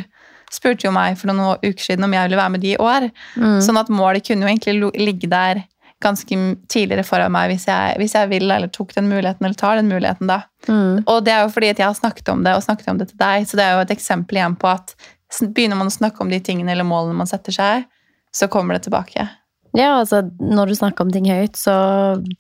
spurte 0.53 0.87
jo 0.87 0.92
meg 0.94 1.18
for 1.20 1.33
noen 1.33 1.61
uker 1.64 1.85
siden 1.85 2.07
om 2.07 2.14
jeg 2.14 2.29
ville 2.29 2.40
være 2.40 2.55
med 2.55 2.64
de 2.64 2.72
i 2.75 2.81
år. 2.81 3.09
Mm. 3.37 3.61
Sånn 3.64 3.81
at 3.81 3.92
målet 3.92 4.25
kunne 4.27 4.46
jo 4.46 4.53
egentlig 4.53 4.92
ligge 5.01 5.31
der 5.33 5.64
ganske 6.03 6.37
tidligere 6.72 7.05
foran 7.07 7.33
meg 7.33 7.53
hvis 7.53 7.68
jeg, 7.68 7.96
hvis 8.01 8.16
jeg 8.16 8.31
vil 8.33 8.51
eller 8.51 8.70
tok 8.75 8.90
den 8.96 9.09
muligheten, 9.11 9.46
eller 9.46 9.59
tar 9.59 9.79
den 9.79 9.90
muligheten 9.92 10.31
da. 10.31 10.42
Mm. 10.66 11.05
Og 11.07 11.22
det 11.25 11.35
er 11.35 11.44
jo 11.44 11.53
fordi 11.55 11.70
at 11.72 11.83
jeg 11.83 11.88
har 11.88 11.98
snakket 11.98 12.33
om 12.33 12.42
det, 12.42 12.57
og 12.57 12.64
snakket 12.64 12.90
om 12.90 12.98
det 12.98 13.12
til 13.12 13.20
deg, 13.22 13.46
så 13.46 13.59
det 13.59 13.66
er 13.66 13.77
jo 13.77 13.85
et 13.85 13.94
eksempel 13.94 14.40
igjen 14.40 14.59
på 14.59 14.70
at 14.72 14.96
begynner 15.40 15.78
man 15.80 15.88
å 15.90 15.94
snakke 15.94 16.20
om 16.20 16.28
de 16.32 16.40
tingene 16.44 16.72
eller 16.74 16.84
målene 16.88 17.16
man 17.16 17.26
setter 17.30 17.54
seg, 17.56 17.86
så 18.34 18.48
kommer 18.52 18.76
det 18.76 18.84
tilbake. 18.88 19.28
Ja, 19.72 19.94
altså, 20.02 20.20
når 20.40 20.68
du 20.68 20.74
snakker 20.76 21.06
om 21.06 21.12
ting 21.12 21.24
høyt, 21.32 21.56
så 21.56 21.72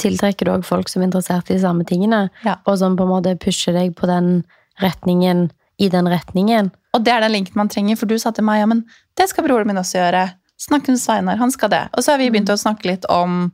tiltrekker 0.02 0.44
du 0.44 0.50
også 0.52 0.68
folk 0.68 0.90
som 0.92 1.00
er 1.02 1.08
interessert 1.08 1.48
i 1.50 1.56
de 1.56 1.62
samme 1.64 1.84
tingene, 1.88 2.26
Ja. 2.44 2.56
og 2.66 2.76
som 2.78 2.96
på 2.96 3.06
en 3.06 3.12
måte 3.14 3.38
pusher 3.40 3.72
deg 3.72 3.94
på 3.96 4.06
den 4.06 4.44
retningen, 4.82 5.50
i 5.80 5.88
den 5.88 6.04
retningen. 6.06 6.70
Og 6.94 7.04
det 7.04 7.12
er 7.14 7.20
den 7.24 7.32
linken 7.32 7.56
man 7.56 7.68
trenger, 7.72 7.96
for 7.96 8.06
du 8.06 8.18
sa 8.18 8.30
til 8.30 8.44
meg, 8.44 8.60
ja, 8.60 8.66
men 8.66 8.84
det 9.16 9.28
skal 9.30 9.44
broren 9.44 9.66
min 9.66 9.80
også 9.80 9.96
gjøre. 9.98 10.26
Snakk 10.60 10.86
med 10.88 11.00
Sveinar, 11.00 11.38
han 11.40 11.50
skal 11.50 11.70
det. 11.72 11.88
Og 11.96 12.04
så 12.04 12.12
har 12.12 12.18
vi 12.18 12.28
begynt 12.30 12.52
å 12.52 12.60
snakke 12.60 12.84
litt 12.86 13.04
om 13.10 13.50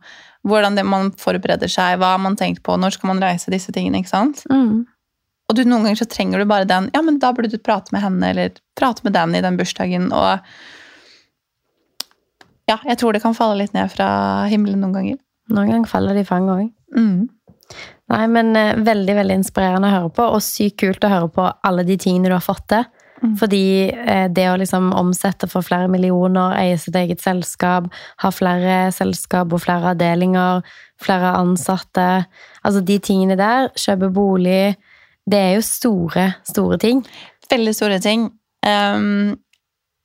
hvordan 0.46 0.74
det, 0.76 0.84
man 0.84 1.10
forbereder 1.12 1.68
seg, 1.70 1.98
hva 2.00 2.18
man 2.20 2.36
tenkt 2.36 2.62
på, 2.66 2.76
når 2.78 2.90
skal 2.98 3.08
man 3.14 3.22
reise, 3.22 3.50
disse 3.50 3.72
tingene. 3.72 4.02
ikke 4.02 4.10
sant? 4.10 4.42
Mm. 4.50 4.86
Og 5.48 5.56
du, 5.56 5.62
noen 5.64 5.86
ganger 5.86 6.02
så 6.02 6.08
trenger 6.10 6.42
du 6.42 6.48
bare 6.48 6.68
den. 6.68 6.90
Ja, 6.92 7.00
men 7.04 7.20
da 7.22 7.32
burde 7.32 7.48
du 7.48 7.56
prate 7.62 7.94
med 7.94 8.04
henne, 8.04 8.32
eller 8.34 8.58
prate 8.76 9.04
med 9.06 9.16
den 9.16 9.34
i 9.38 9.44
den 9.44 9.56
bursdagen. 9.56 10.10
Og 10.12 10.44
ja, 12.68 12.76
jeg 12.84 12.98
tror 13.00 13.16
det 13.16 13.24
kan 13.24 13.36
falle 13.36 13.62
litt 13.62 13.72
ned 13.76 13.88
fra 13.92 14.10
himmelen 14.52 14.82
noen 14.84 14.96
ganger. 14.98 15.18
Noen 15.48 15.72
ganger 15.72 15.88
faller 15.88 16.18
det 16.18 16.26
i 16.26 16.28
fanget 16.28 16.52
òg. 16.52 16.68
Mm. 16.98 17.28
Nei, 18.12 18.24
men 18.32 18.56
eh, 18.56 18.76
veldig, 18.84 19.14
veldig 19.22 19.36
inspirerende 19.40 19.88
å 19.88 19.94
høre 19.96 20.12
på, 20.16 20.26
og 20.36 20.44
sykt 20.44 20.78
kult 20.82 21.04
å 21.04 21.12
høre 21.12 21.30
på 21.32 21.46
alle 21.48 21.84
de 21.88 21.96
tingene 22.00 22.28
du 22.28 22.36
har 22.36 22.44
fått 22.44 22.66
til. 22.72 22.84
Mm. 23.18 23.32
Fordi 23.40 23.64
eh, 23.88 24.26
det 24.30 24.44
å 24.50 24.58
liksom 24.60 24.92
omsette 24.96 25.48
for 25.50 25.64
flere 25.64 25.88
millioner, 25.90 26.54
eie 26.60 26.76
sitt 26.80 26.96
eget 26.96 27.24
selskap, 27.24 27.88
ha 28.22 28.30
flere 28.32 28.92
selskap 28.94 29.52
og 29.52 29.64
flere 29.64 29.94
avdelinger, 29.94 30.62
flere 30.98 31.32
ansatte 31.38 32.06
Altså 32.66 32.80
de 32.84 32.96
tingene 33.00 33.36
der, 33.38 33.68
kjøpe 33.78 34.10
bolig 34.12 34.76
Det 35.28 35.38
er 35.38 35.52
jo 35.58 35.64
store, 35.66 36.24
store 36.48 36.78
ting. 36.80 37.02
Veldig 37.50 37.74
store 37.76 37.98
ting. 38.04 38.30
Um, 38.64 39.36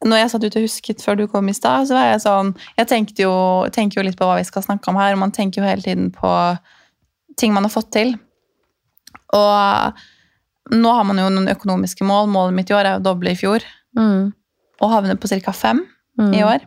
når 0.04 0.20
jeg 0.20 0.32
satt 0.34 0.44
ute 0.44 0.60
og 0.60 0.66
husket 0.68 1.04
før 1.04 1.16
du 1.20 1.26
kom 1.32 1.48
i 1.48 1.56
stad, 1.56 1.88
så 1.88 1.96
var 1.96 2.10
jeg 2.10 2.22
sånn 2.26 2.50
Jeg 2.78 2.90
tenkte 2.92 3.24
jo, 3.24 3.34
tenker 3.72 4.02
jo 4.02 4.06
litt 4.08 4.18
på 4.20 4.28
hva 4.28 4.36
vi 4.38 4.48
skal 4.48 4.66
snakke 4.66 4.92
om 4.92 5.00
her, 5.00 5.16
og 5.16 5.22
man 5.24 5.32
tenker 5.36 5.62
jo 5.62 5.68
hele 5.68 5.86
tiden 5.86 6.12
på 6.12 6.32
ting 7.40 7.56
man 7.56 7.64
har 7.66 7.74
fått 7.74 7.92
til. 7.96 8.14
Og 9.34 10.76
nå 10.76 10.92
har 10.96 11.08
man 11.08 11.20
jo 11.20 11.32
noen 11.32 11.50
økonomiske 11.52 12.06
mål. 12.08 12.30
Målet 12.32 12.58
mitt 12.60 12.70
i 12.72 12.76
år 12.76 12.86
er 12.86 13.00
å 13.00 13.04
doble 13.04 13.34
i 13.34 13.40
fjor. 13.40 13.64
Mm. 13.98 14.34
Og 14.84 14.92
havne 14.92 15.16
på 15.18 15.32
ca. 15.32 15.56
fem 15.56 15.86
Mm. 16.20 16.34
i 16.38 16.44
år. 16.46 16.62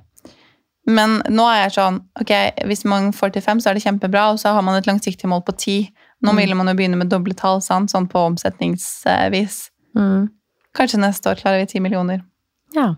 Men 0.87 1.21
nå 1.31 1.45
er 1.47 1.61
jeg 1.61 1.77
sånn 1.77 2.01
ok, 2.21 2.33
Hvis 2.67 2.85
man 2.85 3.13
får 3.13 3.33
til 3.35 3.43
fem, 3.43 3.61
så 3.61 3.71
er 3.71 3.75
det 3.75 3.85
kjempebra, 3.85 4.33
og 4.33 4.41
så 4.43 4.53
har 4.55 4.63
man 4.63 4.75
et 4.75 4.87
langsiktig 4.87 5.29
mål 5.31 5.45
på 5.47 5.57
ti. 5.57 5.93
Nå 6.25 6.33
Mm. 6.33 6.37
ville 6.37 6.55
man 6.57 6.67
jo 6.69 6.75
begynne 6.75 6.97
med 6.97 7.09
doble 7.11 7.35
tall, 7.35 7.61
sant? 7.61 7.91
sånn 7.91 8.07
på 8.09 8.23
omsetningsvis. 8.31 9.71
Mm. 9.97 10.29
Kanskje 10.75 10.99
neste 11.01 11.31
år 11.31 11.35
klarer 11.41 11.61
vi 11.61 11.67
ti 11.67 11.81
millioner. 11.81 12.23
Ja. 12.75 12.95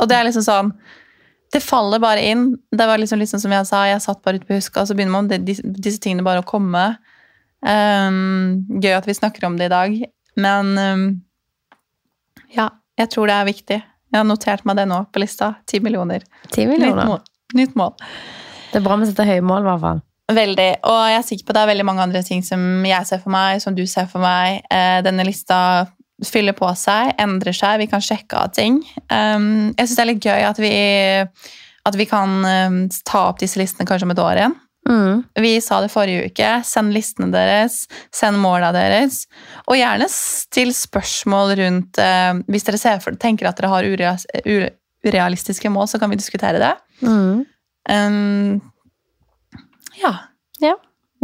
Og 0.00 0.08
det 0.08 0.16
er 0.16 0.24
liksom 0.24 0.42
sånn 0.46 0.72
Det 1.52 1.62
faller 1.62 1.98
bare 2.02 2.20
inn. 2.26 2.56
Det 2.72 2.86
var 2.86 2.98
liksom, 2.98 3.18
liksom 3.20 3.38
som 3.40 3.50
jeg 3.52 3.66
sa, 3.66 3.84
jeg 3.86 4.00
satt 4.02 4.20
bare 4.22 4.34
ute 4.40 4.46
på 4.48 4.56
huska, 4.58 4.80
og 4.82 4.88
så 4.88 4.94
begynner 4.96 5.12
man 5.12 5.28
med 5.28 5.44
disse, 5.46 5.62
disse 5.62 6.00
tingene 6.02 6.24
bare 6.26 6.42
å 6.42 6.44
komme. 6.44 6.98
Um, 7.62 8.66
gøy 8.82 8.96
at 8.96 9.06
vi 9.06 9.14
snakker 9.14 9.46
om 9.46 9.56
det 9.56 9.66
i 9.70 9.72
dag, 9.72 9.94
men 10.36 10.72
um, 10.78 11.04
ja, 12.52 12.68
jeg 12.98 13.08
tror 13.14 13.26
det 13.30 13.36
er 13.38 13.48
viktig. 13.48 13.78
Jeg 14.12 14.18
har 14.18 14.24
notert 14.28 14.64
meg 14.68 14.76
det 14.76 14.86
nå 14.90 14.98
på 15.12 15.22
lista. 15.22 15.54
Ti 15.66 15.80
millioner. 15.80 16.22
Ti 16.50 16.66
Nytt 16.66 16.74
millioner. 16.78 17.06
mål. 17.06 17.22
Nytt 17.54 17.74
mål. 17.78 17.94
Det 18.72 18.80
er 18.80 18.84
bra 18.84 18.96
vi 19.00 19.06
setter 19.06 19.24
høye 19.30 19.42
mål, 19.46 19.62
i 19.62 19.70
hvert 19.70 19.80
fall. 19.86 20.02
Veldig. 20.26 20.70
Og 20.90 21.02
jeg 21.06 21.18
er 21.20 21.26
sikker 21.26 21.46
på 21.46 21.54
det 21.54 21.62
er 21.62 21.70
veldig 21.70 21.86
mange 21.86 22.02
andre 22.02 22.22
ting 22.26 22.42
som 22.42 22.60
jeg 22.86 23.06
ser 23.06 23.20
for 23.22 23.30
meg, 23.34 23.60
som 23.62 23.76
du 23.76 23.84
ser 23.86 24.08
for 24.10 24.22
meg. 24.24 24.64
Eh, 24.74 24.98
denne 25.06 25.26
lista 25.26 25.60
fyller 26.24 26.56
på 26.56 26.68
seg, 26.78 27.12
endrer 27.20 27.54
seg, 27.54 27.78
vi 27.82 27.88
kan 27.90 28.02
sjekke 28.02 28.38
av 28.40 28.52
ting. 28.56 28.80
Um, 29.12 29.74
jeg 29.76 29.84
syns 29.84 29.96
det 29.98 30.04
er 30.04 30.10
litt 30.10 30.28
gøy 30.28 30.46
at 30.48 30.60
vi, 30.60 30.76
at 31.86 31.98
vi 31.98 32.06
kan 32.08 32.38
um, 32.40 32.78
ta 33.04 33.26
opp 33.28 33.42
disse 33.42 33.60
listene 33.60 33.86
kanskje 33.88 34.08
om 34.08 34.14
et 34.14 34.22
år 34.24 34.40
igjen. 34.40 34.56
Mm. 34.86 35.24
Vi 35.42 35.52
sa 35.60 35.80
det 35.82 35.90
forrige 35.90 36.30
uke. 36.30 36.50
Send 36.64 36.94
listene 36.94 37.28
deres, 37.34 37.82
send 38.14 38.38
måla 38.40 38.70
deres. 38.74 39.24
Og 39.66 39.78
gjerne 39.80 40.06
still 40.12 40.70
spørsmål 40.76 41.56
rundt 41.58 41.98
eh, 41.98 42.38
Hvis 42.46 42.68
dere 42.68 42.78
ser 42.78 43.02
for, 43.02 43.18
tenker 43.18 43.50
at 43.50 43.58
dere 43.58 43.72
har 43.72 43.88
urealistiske 43.90 45.72
mål, 45.74 45.90
så 45.90 45.98
kan 45.98 46.12
vi 46.12 46.20
diskutere 46.20 46.62
det. 46.62 46.72
Mm. 47.02 47.42
Um, 47.90 48.62
ja. 50.02 50.74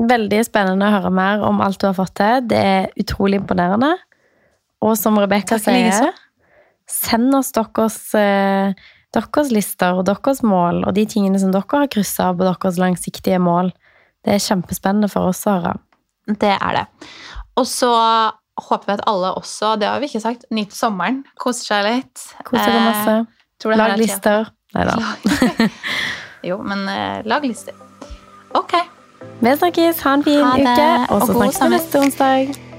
Veldig 0.02 0.40
spennende 0.46 0.88
å 0.88 0.94
høre 0.94 1.12
mer 1.14 1.42
om 1.46 1.60
alt 1.62 1.78
du 1.82 1.86
har 1.86 1.96
fått 1.96 2.14
til. 2.18 2.46
Det 2.48 2.58
er 2.58 2.88
utrolig 3.00 3.42
imponerende. 3.42 3.92
Og 4.82 4.96
som 4.98 5.18
Rebekka 5.20 5.60
sier, 5.62 6.08
send 6.90 7.36
oss 7.38 7.52
deres, 7.54 7.98
eh, 8.18 8.72
deres 9.14 9.52
lister 9.54 10.00
og 10.00 10.06
deres 10.08 10.42
mål, 10.42 10.82
og 10.88 10.96
de 10.96 11.04
tingene 11.06 11.38
som 11.38 11.52
dere 11.54 11.84
har 11.84 11.92
kryssa 11.92 12.30
av 12.30 12.40
på 12.40 12.48
deres 12.48 12.80
langsiktige 12.80 13.38
mål. 13.38 13.70
Det 14.24 14.34
er 14.34 14.42
kjempespennende 14.42 15.10
for 15.12 15.30
oss 15.30 15.44
å 15.46 15.58
høre. 15.58 15.76
Det 16.26 16.56
er 16.56 16.80
det. 16.80 16.86
Og 17.58 17.68
så 17.68 17.92
håper 18.62 18.88
vi 18.88 18.96
at 18.96 19.06
alle 19.10 19.34
også, 19.38 19.76
det 19.78 19.88
har 19.90 20.00
vi 20.00 20.08
ikke 20.10 20.24
sagt, 20.24 20.48
nyter 20.50 20.76
sommeren. 20.76 21.22
Koser 21.38 21.68
seg 21.68 21.86
litt. 21.88 22.26
Koser 22.48 22.70
seg 22.70 22.82
masse. 22.88 23.16
Eh, 23.20 23.48
det 23.62 23.70
her 23.70 23.78
Lag 23.78 23.94
er 23.94 24.02
lister. 24.02 24.52
Nei 24.74 24.88
da. 24.88 24.96
Jo, 26.42 26.56
men 26.66 26.88
eh, 26.90 27.20
lag 27.30 27.44
lister. 27.46 27.76
Ok. 28.54 28.72
Vi 29.40 29.56
snakkes. 29.56 30.00
Ha 30.00 30.14
en 30.14 30.24
fin 30.24 30.40
Ha 30.44 30.54
uke, 30.58 31.12
og 31.12 31.20
og 31.20 31.26
så 31.26 31.32
snakkes 31.32 31.62
vi 31.62 31.68
neste 31.68 31.98
onsdag. 31.98 32.71